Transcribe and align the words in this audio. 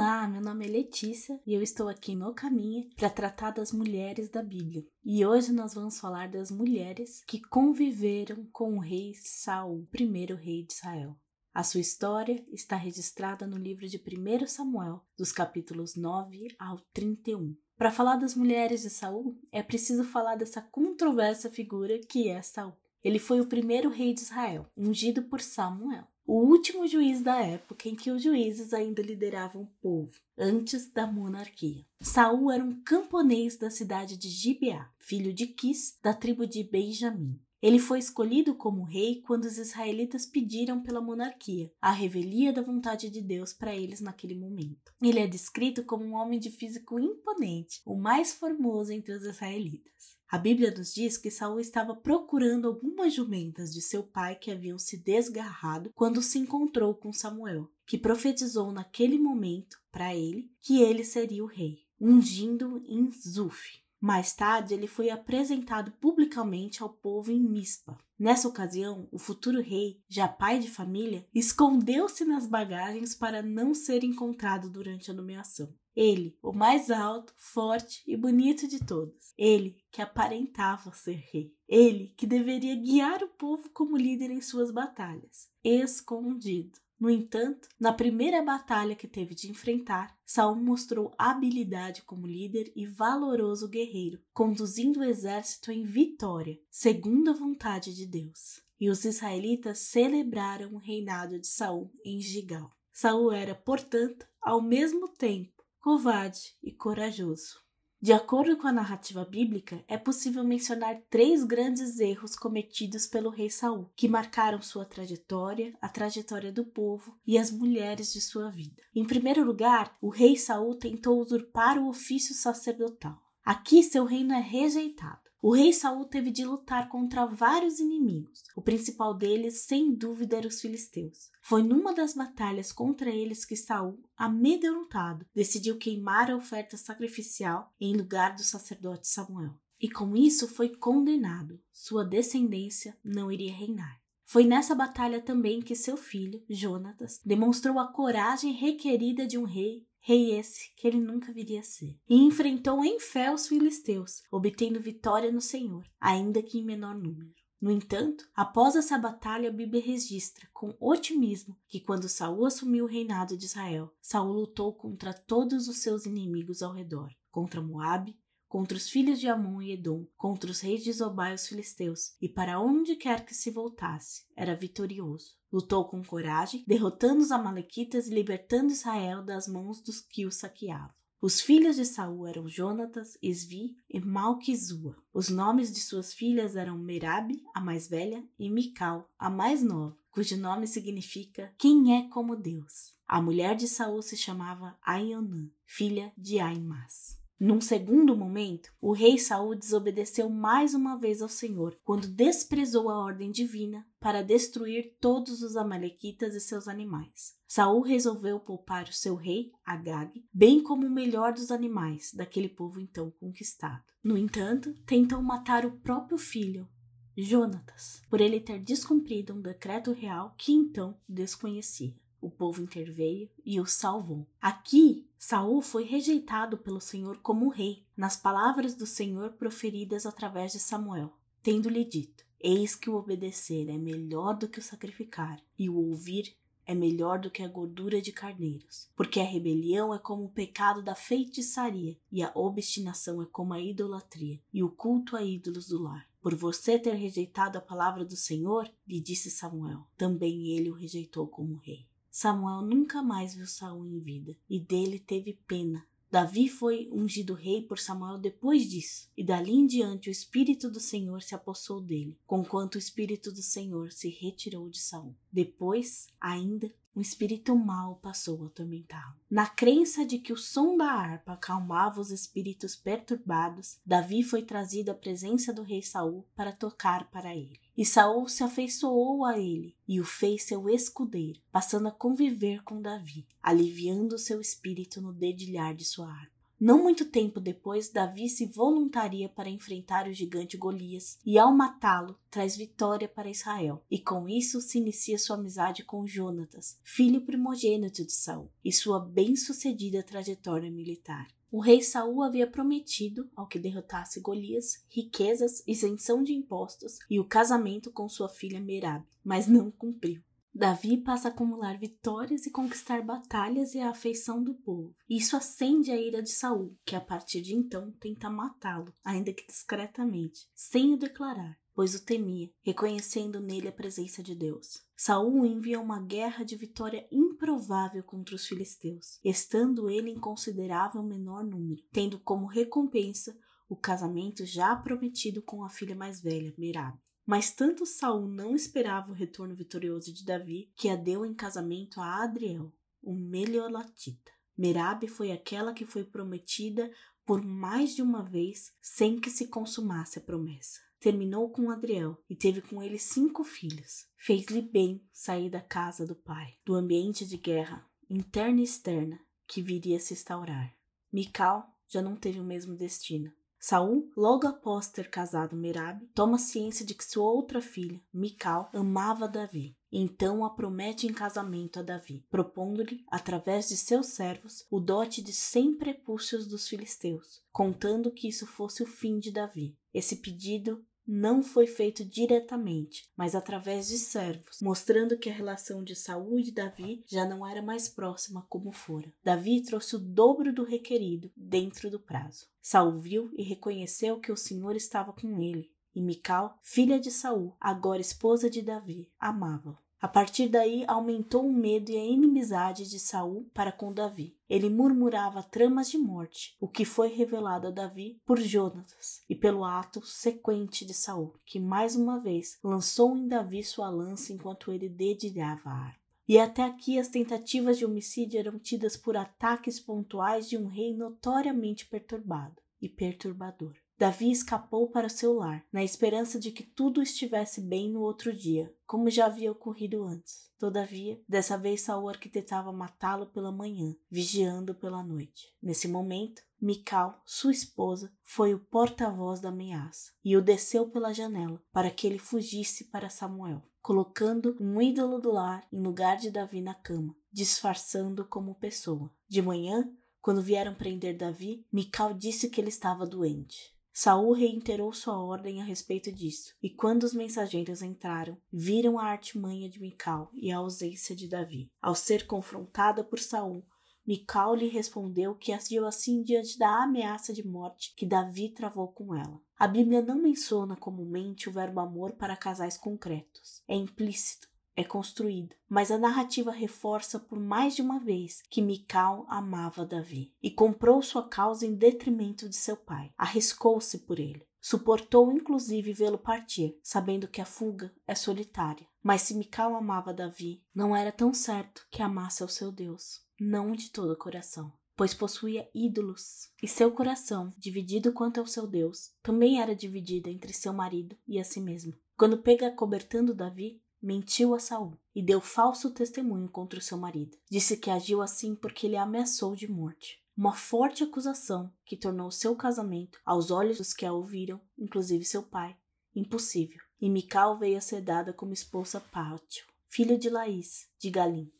Olá, 0.00 0.28
meu 0.28 0.40
nome 0.40 0.64
é 0.64 0.70
Letícia 0.70 1.40
e 1.44 1.52
eu 1.52 1.60
estou 1.60 1.88
aqui 1.88 2.14
no 2.14 2.32
Caminho 2.32 2.88
para 2.94 3.10
tratar 3.10 3.50
das 3.50 3.72
mulheres 3.72 4.30
da 4.30 4.40
Bíblia. 4.40 4.86
E 5.04 5.26
hoje 5.26 5.52
nós 5.52 5.74
vamos 5.74 5.98
falar 5.98 6.28
das 6.28 6.52
mulheres 6.52 7.24
que 7.26 7.40
conviveram 7.40 8.46
com 8.52 8.76
o 8.76 8.80
rei 8.80 9.12
Saul, 9.16 9.88
primeiro 9.90 10.36
rei 10.36 10.62
de 10.62 10.72
Israel. 10.74 11.18
A 11.52 11.64
sua 11.64 11.80
história 11.80 12.46
está 12.52 12.76
registrada 12.76 13.44
no 13.44 13.56
livro 13.56 13.88
de 13.88 13.96
1 13.98 14.46
Samuel, 14.46 15.04
dos 15.18 15.32
capítulos 15.32 15.96
9 15.96 16.54
ao 16.60 16.78
31. 16.94 17.56
Para 17.76 17.90
falar 17.90 18.18
das 18.18 18.36
mulheres 18.36 18.82
de 18.82 18.90
Saul, 18.90 19.36
é 19.50 19.64
preciso 19.64 20.04
falar 20.04 20.36
dessa 20.36 20.62
controversa 20.62 21.50
figura 21.50 21.98
que 22.08 22.28
é 22.28 22.40
Saul. 22.40 22.74
Ele 23.02 23.18
foi 23.18 23.40
o 23.40 23.48
primeiro 23.48 23.90
rei 23.90 24.14
de 24.14 24.20
Israel, 24.20 24.70
ungido 24.76 25.24
por 25.24 25.40
Samuel 25.40 26.06
o 26.28 26.44
último 26.46 26.86
juiz 26.86 27.22
da 27.22 27.40
época 27.40 27.88
em 27.88 27.96
que 27.96 28.10
os 28.10 28.22
juízes 28.22 28.74
ainda 28.74 29.00
lideravam 29.00 29.62
o 29.62 29.70
povo, 29.80 30.12
antes 30.36 30.92
da 30.92 31.06
monarquia. 31.06 31.86
Saul 32.02 32.52
era 32.52 32.62
um 32.62 32.82
camponês 32.82 33.56
da 33.56 33.70
cidade 33.70 34.14
de 34.18 34.28
Gibeá, 34.28 34.90
filho 34.98 35.32
de 35.32 35.46
Quis, 35.46 35.98
da 36.02 36.12
tribo 36.12 36.46
de 36.46 36.62
Benjamim. 36.62 37.40
Ele 37.62 37.78
foi 37.78 37.98
escolhido 37.98 38.54
como 38.54 38.84
rei 38.84 39.22
quando 39.22 39.46
os 39.46 39.56
israelitas 39.56 40.26
pediram 40.26 40.82
pela 40.82 41.00
monarquia, 41.00 41.72
a 41.80 41.90
revelia 41.90 42.52
da 42.52 42.60
vontade 42.60 43.08
de 43.08 43.22
Deus 43.22 43.54
para 43.54 43.74
eles 43.74 44.02
naquele 44.02 44.34
momento. 44.34 44.92
Ele 45.02 45.20
é 45.20 45.26
descrito 45.26 45.82
como 45.82 46.04
um 46.04 46.12
homem 46.12 46.38
de 46.38 46.50
físico 46.50 47.00
imponente, 47.00 47.80
o 47.86 47.96
mais 47.96 48.34
formoso 48.34 48.92
entre 48.92 49.12
os 49.12 49.24
israelitas. 49.24 50.17
A 50.30 50.36
Bíblia 50.36 50.70
nos 50.70 50.92
diz 50.92 51.16
que 51.16 51.30
Saul 51.30 51.58
estava 51.58 51.96
procurando 51.96 52.68
algumas 52.68 53.14
jumentas 53.14 53.72
de 53.72 53.80
seu 53.80 54.02
pai 54.02 54.36
que 54.36 54.50
haviam 54.50 54.78
se 54.78 54.98
desgarrado 54.98 55.90
quando 55.94 56.20
se 56.20 56.38
encontrou 56.38 56.94
com 56.94 57.10
Samuel, 57.10 57.70
que 57.86 57.96
profetizou 57.96 58.70
naquele 58.70 59.18
momento 59.18 59.80
para 59.90 60.14
ele 60.14 60.50
que 60.60 60.82
ele 60.82 61.02
seria 61.02 61.42
o 61.42 61.46
rei, 61.46 61.78
ungindo 61.98 62.82
em 62.86 63.10
Zuf. 63.10 63.80
Mais 63.98 64.34
tarde, 64.34 64.74
ele 64.74 64.86
foi 64.86 65.08
apresentado 65.08 65.90
publicamente 65.92 66.82
ao 66.82 66.90
povo 66.90 67.32
em 67.32 67.40
Mispa. 67.40 67.98
Nessa 68.18 68.48
ocasião, 68.48 69.08
o 69.10 69.18
futuro 69.18 69.62
rei, 69.62 70.00
já 70.08 70.28
pai 70.28 70.58
de 70.58 70.68
família, 70.68 71.26
escondeu-se 71.34 72.24
nas 72.24 72.46
bagagens 72.46 73.14
para 73.14 73.42
não 73.42 73.72
ser 73.74 74.04
encontrado 74.04 74.68
durante 74.68 75.10
a 75.10 75.14
nomeação. 75.14 75.72
Ele, 76.00 76.38
o 76.40 76.52
mais 76.52 76.92
alto, 76.92 77.34
forte 77.36 78.04
e 78.06 78.16
bonito 78.16 78.68
de 78.68 78.78
todos. 78.78 79.34
Ele 79.36 79.76
que 79.90 80.00
aparentava 80.00 80.92
ser 80.92 81.24
rei. 81.32 81.52
Ele 81.68 82.14
que 82.16 82.24
deveria 82.24 82.76
guiar 82.76 83.20
o 83.24 83.28
povo 83.30 83.68
como 83.70 83.96
líder 83.96 84.30
em 84.30 84.40
suas 84.40 84.70
batalhas. 84.70 85.50
Escondido. 85.64 86.78
No 87.00 87.10
entanto, 87.10 87.68
na 87.80 87.92
primeira 87.92 88.40
batalha 88.40 88.94
que 88.94 89.08
teve 89.08 89.34
de 89.34 89.50
enfrentar, 89.50 90.16
Saul 90.24 90.54
mostrou 90.54 91.12
habilidade 91.18 92.02
como 92.02 92.28
líder 92.28 92.70
e 92.76 92.86
valoroso 92.86 93.68
guerreiro, 93.68 94.20
conduzindo 94.32 95.00
o 95.00 95.04
exército 95.04 95.72
em 95.72 95.82
vitória, 95.82 96.60
segundo 96.70 97.30
a 97.30 97.34
vontade 97.34 97.92
de 97.92 98.06
Deus. 98.06 98.62
E 98.78 98.88
os 98.88 99.04
israelitas 99.04 99.80
celebraram 99.80 100.74
o 100.74 100.78
reinado 100.78 101.40
de 101.40 101.48
Saul 101.48 101.90
em 102.04 102.20
Gigal. 102.20 102.70
Saul 102.92 103.32
era, 103.32 103.56
portanto, 103.56 104.28
ao 104.40 104.62
mesmo 104.62 105.08
tempo 105.08 105.57
covarde 105.80 106.56
e 106.62 106.72
corajoso. 106.72 107.68
De 108.00 108.12
acordo 108.12 108.56
com 108.56 108.68
a 108.68 108.72
narrativa 108.72 109.24
bíblica, 109.24 109.84
é 109.88 109.98
possível 109.98 110.44
mencionar 110.44 111.02
três 111.10 111.42
grandes 111.42 111.98
erros 111.98 112.36
cometidos 112.36 113.08
pelo 113.08 113.28
rei 113.28 113.50
Saul, 113.50 113.90
que 113.96 114.06
marcaram 114.06 114.62
sua 114.62 114.84
trajetória, 114.84 115.76
a 115.82 115.88
trajetória 115.88 116.52
do 116.52 116.64
povo 116.64 117.18
e 117.26 117.36
as 117.36 117.50
mulheres 117.50 118.12
de 118.12 118.20
sua 118.20 118.50
vida. 118.50 118.80
Em 118.94 119.04
primeiro 119.04 119.44
lugar, 119.44 119.96
o 120.00 120.10
rei 120.10 120.36
Saul 120.36 120.76
tentou 120.76 121.20
usurpar 121.20 121.76
o 121.76 121.88
ofício 121.88 122.36
sacerdotal. 122.36 123.20
Aqui 123.44 123.82
seu 123.82 124.04
reino 124.04 124.32
é 124.32 124.40
rejeitado. 124.40 125.27
O 125.40 125.54
rei 125.54 125.72
Saul 125.72 126.04
teve 126.04 126.32
de 126.32 126.44
lutar 126.44 126.88
contra 126.88 127.24
vários 127.24 127.78
inimigos. 127.78 128.42
O 128.56 128.60
principal 128.60 129.14
deles, 129.14 129.62
sem 129.62 129.94
dúvida, 129.94 130.36
era 130.36 130.48
os 130.48 130.60
filisteus. 130.60 131.30
Foi 131.40 131.62
numa 131.62 131.94
das 131.94 132.12
batalhas 132.12 132.72
contra 132.72 133.08
eles 133.08 133.44
que 133.44 133.54
Saul, 133.54 134.02
amedrontado, 134.16 135.24
decidiu 135.32 135.78
queimar 135.78 136.28
a 136.28 136.36
oferta 136.36 136.76
sacrificial 136.76 137.72
em 137.80 137.96
lugar 137.96 138.34
do 138.34 138.42
sacerdote 138.42 139.06
Samuel. 139.06 139.54
E 139.80 139.88
com 139.88 140.16
isso 140.16 140.48
foi 140.48 140.70
condenado. 140.70 141.60
Sua 141.72 142.04
descendência 142.04 142.98
não 143.04 143.30
iria 143.30 143.54
reinar. 143.54 144.00
Foi 144.24 144.44
nessa 144.44 144.74
batalha 144.74 145.22
também 145.22 145.62
que 145.62 145.74
seu 145.74 145.96
filho, 145.96 146.42
Jonatas, 146.50 147.18
demonstrou 147.24 147.78
a 147.78 147.90
coragem 147.90 148.52
requerida 148.52 149.26
de 149.26 149.38
um 149.38 149.44
rei 149.44 149.86
rei 150.00 150.32
esse 150.38 150.72
que 150.76 150.86
ele 150.86 151.00
nunca 151.00 151.32
viria 151.32 151.60
a 151.60 151.64
ser. 151.64 151.98
E 152.08 152.16
enfrentou 152.16 152.84
em 152.84 152.98
fé 152.98 153.32
os 153.32 153.46
filisteus, 153.46 154.22
obtendo 154.30 154.80
vitória 154.80 155.30
no 155.30 155.40
Senhor, 155.40 155.84
ainda 156.00 156.42
que 156.42 156.58
em 156.58 156.64
menor 156.64 156.94
número. 156.94 157.32
No 157.60 157.72
entanto, 157.72 158.24
após 158.36 158.76
essa 158.76 158.96
batalha, 158.96 159.48
a 159.48 159.52
Bíblia 159.52 159.82
registra 159.82 160.48
com 160.52 160.76
otimismo 160.80 161.58
que 161.66 161.80
quando 161.80 162.08
Saul 162.08 162.46
assumiu 162.46 162.84
o 162.84 162.88
reinado 162.88 163.36
de 163.36 163.46
Israel, 163.46 163.92
Saul 164.00 164.32
lutou 164.32 164.72
contra 164.72 165.12
todos 165.12 165.66
os 165.66 165.78
seus 165.78 166.06
inimigos 166.06 166.62
ao 166.62 166.72
redor, 166.72 167.10
contra 167.30 167.60
Moabe, 167.60 168.16
contra 168.48 168.76
os 168.76 168.88
filhos 168.88 169.20
de 169.20 169.28
Amon 169.28 169.60
e 169.60 169.72
Edom, 169.72 170.06
contra 170.16 170.50
os 170.50 170.60
reis 170.60 170.82
de 170.82 170.92
Zobá 170.92 171.30
e 171.30 171.34
os 171.34 171.46
filisteus, 171.46 172.14
e 172.20 172.28
para 172.28 172.60
onde 172.60 172.96
quer 172.96 173.24
que 173.24 173.34
se 173.34 173.50
voltasse, 173.50 174.24
era 174.34 174.56
vitorioso. 174.56 175.36
Lutou 175.52 175.84
com 175.84 176.02
coragem, 176.02 176.64
derrotando 176.66 177.22
os 177.22 177.30
amalequitas 177.30 178.08
e 178.08 178.14
libertando 178.14 178.72
Israel 178.72 179.22
das 179.22 179.48
mãos 179.48 179.80
dos 179.80 180.00
que 180.00 180.26
o 180.26 180.32
saqueavam. 180.32 180.98
Os 181.20 181.40
filhos 181.40 181.74
de 181.74 181.84
Saul 181.84 182.28
eram 182.28 182.48
Jonatas, 182.48 183.18
Esvi 183.20 183.76
e 183.90 183.98
Malquizua. 183.98 184.96
Os 185.12 185.28
nomes 185.28 185.72
de 185.72 185.80
suas 185.80 186.14
filhas 186.14 186.54
eram 186.54 186.78
Merabe, 186.78 187.42
a 187.52 187.60
mais 187.60 187.88
velha, 187.88 188.24
e 188.38 188.48
Mical, 188.48 189.10
a 189.18 189.28
mais 189.28 189.60
nova, 189.60 189.98
cujo 190.12 190.36
nome 190.36 190.68
significa 190.68 191.52
quem 191.58 191.96
é 191.96 192.08
como 192.08 192.36
Deus. 192.36 192.94
A 193.04 193.20
mulher 193.20 193.56
de 193.56 193.66
Saul 193.66 194.00
se 194.00 194.16
chamava 194.16 194.78
Aionã, 194.80 195.50
filha 195.66 196.12
de 196.16 196.38
Aimas. 196.38 197.18
Num 197.40 197.60
segundo 197.60 198.16
momento, 198.16 198.72
o 198.80 198.92
rei 198.92 199.16
Saul 199.16 199.54
desobedeceu 199.54 200.28
mais 200.28 200.74
uma 200.74 200.96
vez 200.96 201.22
ao 201.22 201.28
Senhor, 201.28 201.78
quando 201.84 202.08
desprezou 202.08 202.90
a 202.90 202.98
ordem 202.98 203.30
divina 203.30 203.86
para 204.00 204.22
destruir 204.22 204.96
todos 205.00 205.40
os 205.40 205.56
amalequitas 205.56 206.34
e 206.34 206.40
seus 206.40 206.66
animais. 206.66 207.36
Saul 207.46 207.82
resolveu 207.82 208.40
poupar 208.40 208.88
o 208.88 208.92
seu 208.92 209.14
rei, 209.14 209.52
Agag, 209.64 210.24
bem 210.34 210.60
como 210.60 210.84
o 210.84 210.90
melhor 210.90 211.32
dos 211.32 211.52
animais 211.52 212.12
daquele 212.12 212.48
povo 212.48 212.80
então 212.80 213.12
conquistado. 213.20 213.84
No 214.02 214.18
entanto, 214.18 214.74
tentou 214.84 215.22
matar 215.22 215.64
o 215.64 215.78
próprio 215.78 216.18
filho, 216.18 216.68
Jonatas, 217.16 218.02
por 218.10 218.20
ele 218.20 218.40
ter 218.40 218.58
descumprido 218.58 219.34
um 219.34 219.40
decreto 219.40 219.92
real 219.92 220.34
que 220.36 220.52
então 220.52 220.96
desconhecia. 221.08 221.94
O 222.20 222.30
povo 222.30 222.62
interveio 222.62 223.30
e 223.44 223.60
o 223.60 223.66
salvou. 223.66 224.26
Aqui, 224.40 225.06
Saul 225.16 225.62
foi 225.62 225.84
rejeitado 225.84 226.58
pelo 226.58 226.80
Senhor 226.80 227.18
como 227.18 227.48
rei, 227.48 227.84
nas 227.96 228.16
palavras 228.16 228.74
do 228.74 228.86
Senhor 228.86 229.32
proferidas 229.32 230.04
através 230.04 230.52
de 230.52 230.58
Samuel, 230.58 231.12
tendo-lhe 231.42 231.84
dito: 231.84 232.24
Eis 232.40 232.74
que 232.74 232.90
o 232.90 232.96
obedecer 232.96 233.68
é 233.68 233.78
melhor 233.78 234.36
do 234.36 234.48
que 234.48 234.58
o 234.58 234.62
sacrificar, 234.62 235.40
e 235.58 235.68
o 235.68 235.76
ouvir 235.76 236.34
é 236.68 236.74
melhor 236.74 237.18
do 237.18 237.30
que 237.30 237.42
a 237.42 237.48
gordura 237.48 238.00
de 238.00 238.12
carneiros, 238.12 238.90
porque 238.94 239.18
a 239.20 239.24
rebelião 239.24 239.94
é 239.94 239.98
como 239.98 240.24
o 240.24 240.30
pecado 240.30 240.82
da 240.82 240.94
feitiçaria, 240.94 241.96
e 242.12 242.22
a 242.22 242.30
obstinação 242.34 243.22
é 243.22 243.26
como 243.26 243.54
a 243.54 243.60
idolatria, 243.60 244.38
e 244.52 244.62
o 244.62 244.70
culto 244.70 245.16
a 245.16 245.22
ídolos 245.22 245.68
do 245.68 245.82
lar. 245.82 246.06
Por 246.20 246.34
você 246.34 246.78
ter 246.78 246.94
rejeitado 246.94 247.56
a 247.56 247.60
palavra 247.62 248.04
do 248.04 248.16
Senhor, 248.16 248.70
lhe 248.86 249.00
disse 249.00 249.30
Samuel, 249.30 249.86
também 249.96 250.48
ele 250.48 250.70
o 250.70 250.74
rejeitou 250.74 251.26
como 251.26 251.56
rei. 251.56 251.86
Samuel 252.10 252.62
nunca 252.62 253.02
mais 253.02 253.34
viu 253.34 253.46
Saul 253.46 253.86
em 253.86 253.98
vida 253.98 254.36
e 254.48 254.58
dele 254.60 254.98
teve 254.98 255.38
pena. 255.46 255.86
Davi 256.10 256.48
foi 256.48 256.88
ungido 256.90 257.34
rei 257.34 257.62
por 257.62 257.78
Samuel 257.78 258.16
depois 258.16 258.68
disso, 258.68 259.10
e 259.14 259.22
dali 259.22 259.52
em 259.52 259.66
diante 259.66 260.08
o 260.08 260.12
Espírito 260.12 260.70
do 260.70 260.80
Senhor 260.80 261.20
se 261.20 261.34
apossou 261.34 261.82
dele, 261.82 262.18
conquanto 262.26 262.76
o 262.76 262.78
Espírito 262.78 263.30
do 263.30 263.42
Senhor 263.42 263.92
se 263.92 264.08
retirou 264.08 264.70
de 264.70 264.78
Saul. 264.78 265.14
Depois, 265.30 266.06
ainda, 266.18 266.72
um 266.98 267.00
espírito 267.00 267.54
mau 267.54 267.94
passou 267.94 268.42
a 268.42 268.46
atormentá-lo. 268.48 269.14
Na 269.30 269.46
crença 269.46 270.04
de 270.04 270.18
que 270.18 270.32
o 270.32 270.36
som 270.36 270.76
da 270.76 270.90
harpa 270.90 271.34
acalmava 271.34 272.00
os 272.00 272.10
espíritos 272.10 272.74
perturbados, 272.74 273.78
Davi 273.86 274.24
foi 274.24 274.42
trazido 274.42 274.90
à 274.90 274.94
presença 274.94 275.52
do 275.52 275.62
rei 275.62 275.80
Saul 275.80 276.26
para 276.34 276.52
tocar 276.52 277.08
para 277.08 277.36
ele. 277.36 277.60
E 277.78 277.84
Saul 277.84 278.26
se 278.26 278.42
afeiçoou 278.42 279.24
a 279.24 279.38
ele 279.38 279.72
e 279.86 280.00
o 280.00 280.04
fez 280.04 280.42
seu 280.42 280.68
escudeiro, 280.68 281.40
passando 281.52 281.86
a 281.86 281.92
conviver 281.92 282.64
com 282.64 282.82
Davi, 282.82 283.24
aliviando 283.40 284.18
seu 284.18 284.40
espírito 284.40 285.00
no 285.00 285.12
dedilhar 285.12 285.76
de 285.76 285.84
sua 285.84 286.10
harpa. 286.10 286.36
Não 286.60 286.82
muito 286.82 287.04
tempo 287.04 287.38
depois, 287.38 287.88
Davi 287.88 288.28
se 288.28 288.46
voluntaria 288.46 289.28
para 289.28 289.48
enfrentar 289.48 290.08
o 290.08 290.12
gigante 290.12 290.56
Golias 290.56 291.20
e, 291.24 291.38
ao 291.38 291.54
matá-lo, 291.54 292.18
traz 292.28 292.56
vitória 292.56 293.06
para 293.06 293.30
Israel. 293.30 293.80
E 293.88 293.96
com 293.96 294.28
isso 294.28 294.60
se 294.60 294.78
inicia 294.78 295.16
sua 295.16 295.36
amizade 295.36 295.84
com 295.84 296.04
Jonatas, 296.04 296.80
filho 296.82 297.20
primogênito 297.20 298.04
de 298.04 298.12
Saul, 298.12 298.50
e 298.64 298.72
sua 298.72 298.98
bem-sucedida 298.98 300.02
trajetória 300.02 300.68
militar. 300.68 301.28
O 301.50 301.60
rei 301.60 301.80
Saul 301.80 302.22
havia 302.22 302.46
prometido, 302.46 303.30
ao 303.34 303.46
que 303.46 303.58
derrotasse 303.58 304.20
Golias, 304.20 304.84
riquezas, 304.88 305.62
isenção 305.66 306.22
de 306.22 306.34
impostos 306.34 306.98
e 307.08 307.18
o 307.18 307.24
casamento 307.24 307.90
com 307.90 308.06
sua 308.06 308.28
filha 308.28 308.60
Merab, 308.60 309.02
mas 309.24 309.46
não 309.46 309.70
cumpriu. 309.70 310.22
Davi 310.54 310.98
passa 310.98 311.28
a 311.28 311.30
acumular 311.30 311.78
vitórias 311.78 312.44
e 312.44 312.50
conquistar 312.50 313.00
batalhas 313.00 313.74
e 313.74 313.80
a 313.80 313.90
afeição 313.90 314.42
do 314.42 314.54
povo. 314.54 314.94
Isso 315.08 315.36
acende 315.36 315.90
a 315.90 315.96
ira 315.96 316.22
de 316.22 316.30
Saul, 316.30 316.76
que 316.84 316.96
a 316.96 317.00
partir 317.00 317.40
de 317.40 317.54
então 317.54 317.92
tenta 317.92 318.28
matá-lo, 318.28 318.92
ainda 319.04 319.32
que 319.32 319.46
discretamente, 319.46 320.48
sem 320.54 320.92
o 320.92 320.98
declarar, 320.98 321.56
pois 321.78 321.94
o 321.94 322.04
temia, 322.04 322.50
reconhecendo 322.60 323.38
nele 323.38 323.68
a 323.68 323.72
presença 323.72 324.20
de 324.20 324.34
Deus. 324.34 324.82
Saul 324.96 325.46
envia 325.46 325.78
uma 325.78 326.02
guerra 326.02 326.44
de 326.44 326.56
vitória 326.56 327.06
improvável 327.08 328.02
contra 328.02 328.34
os 328.34 328.48
filisteus, 328.48 329.20
estando 329.24 329.88
ele 329.88 330.10
em 330.10 330.18
considerável 330.18 331.00
menor 331.04 331.44
número, 331.44 331.80
tendo 331.92 332.18
como 332.18 332.46
recompensa 332.46 333.38
o 333.68 333.76
casamento 333.76 334.44
já 334.44 334.74
prometido 334.74 335.40
com 335.40 335.62
a 335.62 335.70
filha 335.70 335.94
mais 335.94 336.20
velha, 336.20 336.52
Merab. 336.58 336.98
Mas 337.24 337.52
tanto 337.52 337.86
Saul 337.86 338.26
não 338.26 338.56
esperava 338.56 339.12
o 339.12 339.14
retorno 339.14 339.54
vitorioso 339.54 340.12
de 340.12 340.24
Davi, 340.24 340.72
que 340.74 340.88
a 340.88 340.96
deu 340.96 341.24
em 341.24 341.32
casamento 341.32 342.00
a 342.00 342.24
Adriel, 342.24 342.72
o 343.00 343.14
Meliolatita. 343.14 344.32
Merab 344.56 345.06
foi 345.06 345.30
aquela 345.30 345.72
que 345.72 345.86
foi 345.86 346.02
prometida 346.02 346.90
por 347.24 347.40
mais 347.40 347.94
de 347.94 348.02
uma 348.02 348.24
vez 348.24 348.72
sem 348.82 349.20
que 349.20 349.30
se 349.30 349.46
consumasse 349.46 350.18
a 350.18 350.22
promessa. 350.22 350.87
Terminou 351.00 351.50
com 351.50 351.70
Adriel 351.70 352.16
e 352.28 352.34
teve 352.34 352.60
com 352.60 352.82
ele 352.82 352.98
cinco 352.98 353.44
filhos. 353.44 354.06
Fez-lhe 354.16 354.60
bem 354.60 355.02
sair 355.12 355.48
da 355.48 355.60
casa 355.60 356.04
do 356.04 356.14
pai, 356.14 356.54
do 356.64 356.74
ambiente 356.74 357.24
de 357.24 357.36
guerra, 357.36 357.86
interna 358.10 358.60
e 358.60 358.64
externa, 358.64 359.20
que 359.46 359.62
viria 359.62 359.96
a 359.96 360.00
se 360.00 360.14
instaurar. 360.14 360.74
Mical 361.12 361.66
já 361.86 362.02
não 362.02 362.16
teve 362.16 362.40
o 362.40 362.44
mesmo 362.44 362.76
destino. 362.76 363.32
Saul, 363.60 364.08
logo 364.16 364.46
após 364.46 364.88
ter 364.88 365.10
casado 365.10 365.56
Merab, 365.56 366.06
toma 366.14 366.38
ciência 366.38 366.86
de 366.86 366.94
que 366.94 367.04
sua 367.04 367.28
outra 367.28 367.60
filha, 367.60 368.00
Mical, 368.12 368.70
amava 368.72 369.26
Davi. 369.26 369.76
Então 369.90 370.44
a 370.44 370.50
promete 370.50 371.06
em 371.06 371.12
casamento 371.12 371.80
a 371.80 371.82
Davi, 371.82 372.24
propondo-lhe, 372.30 373.04
através 373.08 373.68
de 373.68 373.76
seus 373.76 374.08
servos, 374.08 374.64
o 374.70 374.78
dote 374.78 375.20
de 375.20 375.32
cem 375.32 375.76
prepúcios 375.76 376.46
dos 376.46 376.68
filisteus, 376.68 377.42
contando 377.50 378.12
que 378.12 378.28
isso 378.28 378.46
fosse 378.46 378.82
o 378.82 378.86
fim 378.86 379.18
de 379.18 379.32
Davi. 379.32 379.76
Esse 379.92 380.16
pedido 380.16 380.84
não 381.10 381.42
foi 381.42 381.66
feito 381.66 382.04
diretamente, 382.04 383.10
mas 383.16 383.34
através 383.34 383.88
de 383.88 383.96
servos, 383.96 384.60
mostrando 384.60 385.16
que 385.16 385.30
a 385.30 385.32
relação 385.32 385.82
de 385.82 385.96
Saul 385.96 386.38
e 386.38 386.52
Davi 386.52 387.02
já 387.06 387.24
não 387.24 387.46
era 387.46 387.62
mais 387.62 387.88
próxima 387.88 388.44
como 388.50 388.70
fora. 388.70 389.10
Davi 389.24 389.62
trouxe 389.62 389.96
o 389.96 389.98
dobro 389.98 390.52
do 390.52 390.64
requerido 390.64 391.32
dentro 391.34 391.90
do 391.90 391.98
prazo. 391.98 392.46
Saul 392.60 392.98
viu 392.98 393.30
e 393.38 393.42
reconheceu 393.42 394.20
que 394.20 394.30
o 394.30 394.36
Senhor 394.36 394.76
estava 394.76 395.14
com 395.14 395.40
ele, 395.40 395.72
e 395.94 396.02
Mical, 396.02 396.58
filha 396.62 397.00
de 397.00 397.10
Saul, 397.10 397.56
agora 397.58 398.02
esposa 398.02 398.50
de 398.50 398.60
Davi, 398.60 399.10
amava. 399.18 399.78
A 400.00 400.06
partir 400.06 400.48
daí 400.48 400.84
aumentou 400.86 401.44
o 401.44 401.52
medo 401.52 401.90
e 401.90 401.96
a 401.96 402.04
inimizade 402.04 402.88
de 402.88 403.00
Saul 403.00 403.50
para 403.52 403.72
com 403.72 403.92
Davi. 403.92 404.36
Ele 404.48 404.70
murmurava 404.70 405.42
tramas 405.42 405.90
de 405.90 405.98
morte, 405.98 406.56
o 406.60 406.68
que 406.68 406.84
foi 406.84 407.08
revelado 407.08 407.66
a 407.66 407.70
Davi 407.70 408.20
por 408.24 408.38
Jonatas 408.38 409.24
e 409.28 409.34
pelo 409.34 409.64
ato 409.64 410.00
sequente 410.06 410.86
de 410.86 410.94
Saul, 410.94 411.34
que 411.44 411.58
mais 411.58 411.96
uma 411.96 412.20
vez 412.20 412.58
lançou 412.62 413.16
em 413.16 413.26
Davi 413.26 413.64
sua 413.64 413.90
lança 413.90 414.32
enquanto 414.32 414.72
ele 414.72 414.88
dedilhava 414.88 415.68
a 415.68 415.74
arma. 415.74 416.08
E 416.28 416.38
até 416.38 416.62
aqui 416.62 416.98
as 416.98 417.08
tentativas 417.08 417.78
de 417.78 417.84
homicídio 417.84 418.38
eram 418.38 418.58
tidas 418.58 418.96
por 418.96 419.16
ataques 419.16 419.80
pontuais 419.80 420.48
de 420.48 420.56
um 420.56 420.66
rei 420.66 420.94
notoriamente 420.94 421.86
perturbado 421.86 422.62
e 422.80 422.88
perturbador. 422.88 423.74
Davi 423.98 424.30
escapou 424.30 424.88
para 424.88 425.08
seu 425.08 425.32
lar, 425.32 425.66
na 425.72 425.82
esperança 425.82 426.38
de 426.38 426.52
que 426.52 426.62
tudo 426.62 427.02
estivesse 427.02 427.60
bem 427.60 427.90
no 427.90 428.00
outro 428.00 428.32
dia, 428.32 428.72
como 428.86 429.10
já 429.10 429.26
havia 429.26 429.50
ocorrido 429.50 430.04
antes. 430.04 430.48
Todavia, 430.56 431.20
dessa 431.28 431.58
vez 431.58 431.80
Saul 431.80 432.08
arquitetava 432.08 432.72
matá-lo 432.72 433.26
pela 433.26 433.50
manhã, 433.50 433.96
vigiando 434.08 434.72
pela 434.72 435.02
noite. 435.02 435.52
Nesse 435.60 435.88
momento, 435.88 436.42
Mical, 436.60 437.20
sua 437.24 437.50
esposa, 437.50 438.12
foi 438.22 438.54
o 438.54 438.60
porta-voz 438.60 439.40
da 439.40 439.48
ameaça 439.48 440.12
e 440.24 440.36
o 440.36 440.42
desceu 440.42 440.88
pela 440.88 441.12
janela 441.12 441.60
para 441.72 441.90
que 441.90 442.06
ele 442.06 442.18
fugisse 442.18 442.84
para 442.84 443.10
Samuel, 443.10 443.62
colocando 443.80 444.56
um 444.60 444.80
ídolo 444.80 445.20
do 445.20 445.32
lar 445.32 445.66
em 445.72 445.80
lugar 445.80 446.16
de 446.16 446.30
Davi 446.30 446.60
na 446.60 446.74
cama, 446.74 447.16
disfarçando 447.32 448.24
como 448.24 448.54
pessoa. 448.54 449.12
De 449.28 449.42
manhã, 449.42 449.92
quando 450.20 450.42
vieram 450.42 450.74
prender 450.74 451.16
Davi, 451.16 451.66
Mical 451.72 452.12
disse 452.14 452.48
que 452.48 452.60
ele 452.60 452.68
estava 452.68 453.06
doente. 453.06 453.77
Saul 454.00 454.32
reiterou 454.32 454.92
sua 454.92 455.20
ordem 455.20 455.60
a 455.60 455.64
respeito 455.64 456.12
disso, 456.12 456.54
e 456.62 456.70
quando 456.70 457.02
os 457.02 457.12
mensageiros 457.12 457.82
entraram, 457.82 458.38
viram 458.48 458.96
a 458.96 459.06
artimanha 459.06 459.68
de 459.68 459.80
Mical 459.80 460.30
e 460.34 460.52
a 460.52 460.58
ausência 460.58 461.16
de 461.16 461.26
Davi. 461.26 461.68
Ao 461.82 461.96
ser 461.96 462.24
confrontada 462.24 463.02
por 463.02 463.18
Saul, 463.18 463.66
Mical 464.06 464.54
lhe 464.54 464.68
respondeu 464.68 465.34
que 465.34 465.50
agiu 465.52 465.84
assim 465.84 466.22
diante 466.22 466.56
da 466.56 466.84
ameaça 466.84 467.32
de 467.32 467.44
morte 467.44 467.92
que 467.96 468.06
Davi 468.06 468.50
travou 468.50 468.86
com 468.86 469.16
ela. 469.16 469.42
A 469.58 469.66
Bíblia 469.66 470.00
não 470.00 470.22
menciona 470.22 470.76
comumente 470.76 471.48
o 471.48 471.52
verbo 471.52 471.80
amor 471.80 472.12
para 472.12 472.36
casais 472.36 472.78
concretos. 472.78 473.64
É 473.66 473.74
implícito 473.74 474.48
é 474.78 474.84
construída, 474.84 475.56
mas 475.68 475.90
a 475.90 475.98
narrativa 475.98 476.52
reforça 476.52 477.18
por 477.18 477.40
mais 477.40 477.74
de 477.74 477.82
uma 477.82 477.98
vez 477.98 478.44
que 478.48 478.62
Mical 478.62 479.26
amava 479.28 479.84
Davi 479.84 480.32
e 480.40 480.52
comprou 480.52 481.02
sua 481.02 481.28
causa 481.28 481.66
em 481.66 481.74
detrimento 481.74 482.48
de 482.48 482.54
seu 482.54 482.76
pai. 482.76 483.12
Arriscou-se 483.18 483.98
por 484.06 484.20
ele. 484.20 484.46
Suportou 484.60 485.32
inclusive 485.32 485.92
vê-lo 485.92 486.16
partir, 486.16 486.78
sabendo 486.80 487.26
que 487.26 487.40
a 487.40 487.44
fuga 487.44 487.92
é 488.06 488.14
solitária. 488.14 488.86
Mas 489.02 489.22
se 489.22 489.34
Mical 489.34 489.74
amava 489.74 490.14
Davi, 490.14 490.62
não 490.72 490.94
era 490.94 491.10
tão 491.10 491.34
certo 491.34 491.84
que 491.90 492.00
amasse 492.00 492.44
ao 492.44 492.48
seu 492.48 492.70
Deus, 492.70 493.20
não 493.40 493.72
de 493.72 493.90
todo 493.90 494.12
o 494.12 494.16
coração 494.16 494.72
pois 494.96 495.14
possuía 495.14 495.70
ídolos, 495.72 496.50
e 496.60 496.66
seu 496.66 496.90
coração, 496.90 497.54
dividido 497.56 498.12
quanto 498.12 498.40
ao 498.40 498.48
seu 498.48 498.66
Deus, 498.66 499.12
também 499.22 499.62
era 499.62 499.72
dividido 499.72 500.28
entre 500.28 500.52
seu 500.52 500.72
marido 500.72 501.16
e 501.24 501.38
a 501.38 501.44
si 501.44 501.60
mesmo. 501.60 501.94
Quando 502.16 502.42
pega 502.42 502.72
cobertando 502.72 503.32
Davi, 503.32 503.80
mentiu 504.00 504.54
a 504.54 504.58
Saul 504.58 504.98
e 505.14 505.22
deu 505.22 505.40
falso 505.40 505.90
testemunho 505.90 506.48
contra 506.48 506.78
o 506.78 506.82
seu 506.82 506.96
marido. 506.96 507.36
Disse 507.50 507.76
que 507.76 507.90
agiu 507.90 508.22
assim 508.22 508.54
porque 508.54 508.86
ele 508.86 508.96
a 508.96 509.02
ameaçou 509.02 509.54
de 509.56 509.70
morte. 509.70 510.22
Uma 510.36 510.52
forte 510.52 511.02
acusação 511.02 511.72
que 511.84 511.96
tornou 511.96 512.30
seu 512.30 512.54
casamento, 512.54 513.18
aos 513.24 513.50
olhos 513.50 513.78
dos 513.78 513.92
que 513.92 514.06
a 514.06 514.12
ouviram, 514.12 514.60
inclusive 514.78 515.24
seu 515.24 515.42
pai, 515.42 515.76
impossível. 516.14 516.78
E 517.00 517.10
Mical 517.10 517.58
veio 517.58 517.76
a 517.76 517.80
ser 517.80 518.00
dada 518.00 518.32
como 518.32 518.52
esposa 518.52 519.00
Pátio, 519.00 519.66
filho 519.88 520.16
de 520.16 520.30
Laís, 520.30 520.88
de 520.98 521.10
Galim. 521.10 521.50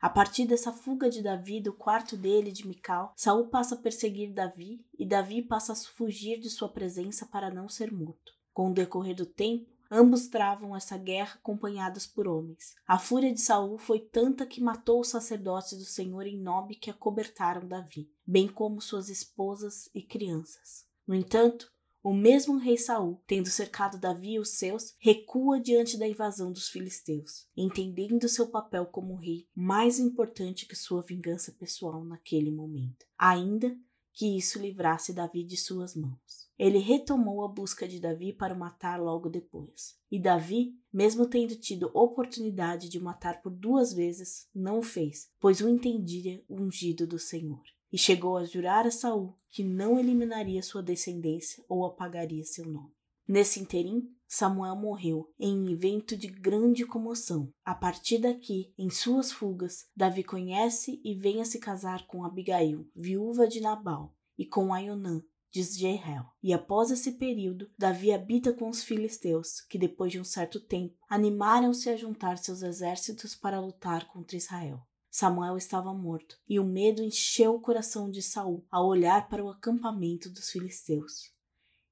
A 0.00 0.10
partir 0.10 0.46
dessa 0.46 0.70
fuga 0.70 1.08
de 1.08 1.22
Davi 1.22 1.60
do 1.60 1.72
quarto 1.72 2.16
dele 2.16 2.52
de 2.52 2.66
Mical, 2.66 3.14
Saul 3.16 3.48
passa 3.48 3.74
a 3.74 3.78
perseguir 3.78 4.32
Davi 4.34 4.84
e 4.98 5.06
Davi 5.06 5.40
passa 5.40 5.72
a 5.72 5.76
fugir 5.76 6.38
de 6.38 6.50
sua 6.50 6.68
presença 6.68 7.24
para 7.24 7.50
não 7.50 7.68
ser 7.68 7.90
morto. 7.90 8.34
Com 8.52 8.70
o 8.70 8.74
decorrer 8.74 9.16
do 9.16 9.24
tempo, 9.24 9.73
Ambos 9.96 10.26
travam 10.26 10.74
essa 10.74 10.98
guerra 10.98 11.36
acompanhados 11.36 12.04
por 12.04 12.26
homens. 12.26 12.74
A 12.84 12.98
fúria 12.98 13.32
de 13.32 13.40
Saul 13.40 13.78
foi 13.78 14.00
tanta 14.00 14.44
que 14.44 14.60
matou 14.60 14.98
os 14.98 15.06
sacerdotes 15.06 15.78
do 15.78 15.84
Senhor 15.84 16.26
em 16.26 16.36
Nob 16.36 16.74
que 16.74 16.90
acobertaram 16.90 17.64
Davi, 17.64 18.10
bem 18.26 18.48
como 18.48 18.80
suas 18.80 19.08
esposas 19.08 19.88
e 19.94 20.02
crianças. 20.02 20.84
No 21.06 21.14
entanto, 21.14 21.72
o 22.02 22.12
mesmo 22.12 22.58
rei 22.58 22.76
Saul, 22.76 23.22
tendo 23.24 23.48
cercado 23.48 23.96
Davi 23.96 24.32
e 24.32 24.40
os 24.40 24.58
seus, 24.58 24.96
recua 24.98 25.60
diante 25.60 25.96
da 25.96 26.08
invasão 26.08 26.50
dos 26.50 26.68
filisteus, 26.68 27.46
entendendo 27.56 28.28
seu 28.28 28.48
papel 28.48 28.86
como 28.86 29.14
rei 29.14 29.46
mais 29.54 30.00
importante 30.00 30.66
que 30.66 30.74
sua 30.74 31.02
vingança 31.02 31.52
pessoal 31.52 32.04
naquele 32.04 32.50
momento. 32.50 33.06
Ainda 33.16 33.78
que 34.12 34.36
isso 34.36 34.58
livrasse 34.58 35.12
Davi 35.12 35.44
de 35.44 35.56
suas 35.56 35.94
mãos. 35.94 36.43
Ele 36.58 36.78
retomou 36.78 37.44
a 37.44 37.48
busca 37.48 37.86
de 37.88 37.98
Davi 37.98 38.32
para 38.32 38.54
o 38.54 38.58
matar 38.58 39.00
logo 39.00 39.28
depois. 39.28 39.96
E 40.10 40.18
Davi, 40.18 40.74
mesmo 40.92 41.26
tendo 41.26 41.56
tido 41.56 41.90
oportunidade 41.92 42.88
de 42.88 42.98
o 42.98 43.02
matar 43.02 43.42
por 43.42 43.50
duas 43.50 43.92
vezes, 43.92 44.48
não 44.54 44.78
o 44.78 44.82
fez, 44.82 45.30
pois 45.40 45.60
o 45.60 45.68
entendia 45.68 46.44
ungido 46.48 47.06
do 47.06 47.18
Senhor. 47.18 47.62
E 47.92 47.98
chegou 47.98 48.36
a 48.36 48.44
jurar 48.44 48.86
a 48.86 48.90
Saul 48.90 49.36
que 49.50 49.62
não 49.62 49.98
eliminaria 49.98 50.62
sua 50.62 50.82
descendência 50.82 51.64
ou 51.68 51.84
apagaria 51.84 52.44
seu 52.44 52.66
nome. 52.66 52.92
Nesse 53.26 53.58
interim, 53.58 54.10
Samuel 54.26 54.76
morreu 54.76 55.32
em 55.38 55.56
um 55.56 55.68
evento 55.68 56.16
de 56.16 56.26
grande 56.26 56.84
comoção. 56.84 57.52
A 57.64 57.74
partir 57.74 58.18
daqui, 58.18 58.74
em 58.76 58.90
suas 58.90 59.32
fugas, 59.32 59.86
Davi 59.96 60.22
conhece 60.22 61.00
e 61.04 61.14
vem 61.14 61.40
a 61.40 61.44
se 61.44 61.58
casar 61.58 62.06
com 62.06 62.24
Abigail, 62.24 62.86
viúva 62.94 63.46
de 63.46 63.60
Nabal, 63.60 64.14
e 64.36 64.44
com 64.44 64.74
Aionã, 64.74 65.22
de 65.54 65.60
Israel. 65.60 66.24
E 66.42 66.52
após 66.52 66.90
esse 66.90 67.12
período, 67.12 67.70
Davi 67.78 68.12
habita 68.12 68.52
com 68.52 68.68
os 68.68 68.82
filisteus, 68.82 69.60
que 69.60 69.78
depois 69.78 70.10
de 70.10 70.18
um 70.18 70.24
certo 70.24 70.58
tempo 70.58 70.98
animaram-se 71.08 71.88
a 71.88 71.96
juntar 71.96 72.38
seus 72.38 72.62
exércitos 72.62 73.36
para 73.36 73.60
lutar 73.60 74.08
contra 74.08 74.36
Israel. 74.36 74.80
Samuel 75.08 75.56
estava 75.56 75.94
morto, 75.94 76.36
e 76.48 76.58
o 76.58 76.64
medo 76.64 77.00
encheu 77.00 77.54
o 77.54 77.60
coração 77.60 78.10
de 78.10 78.20
Saul 78.20 78.66
ao 78.68 78.88
olhar 78.88 79.28
para 79.28 79.44
o 79.44 79.48
acampamento 79.48 80.28
dos 80.28 80.50
filisteus. 80.50 81.32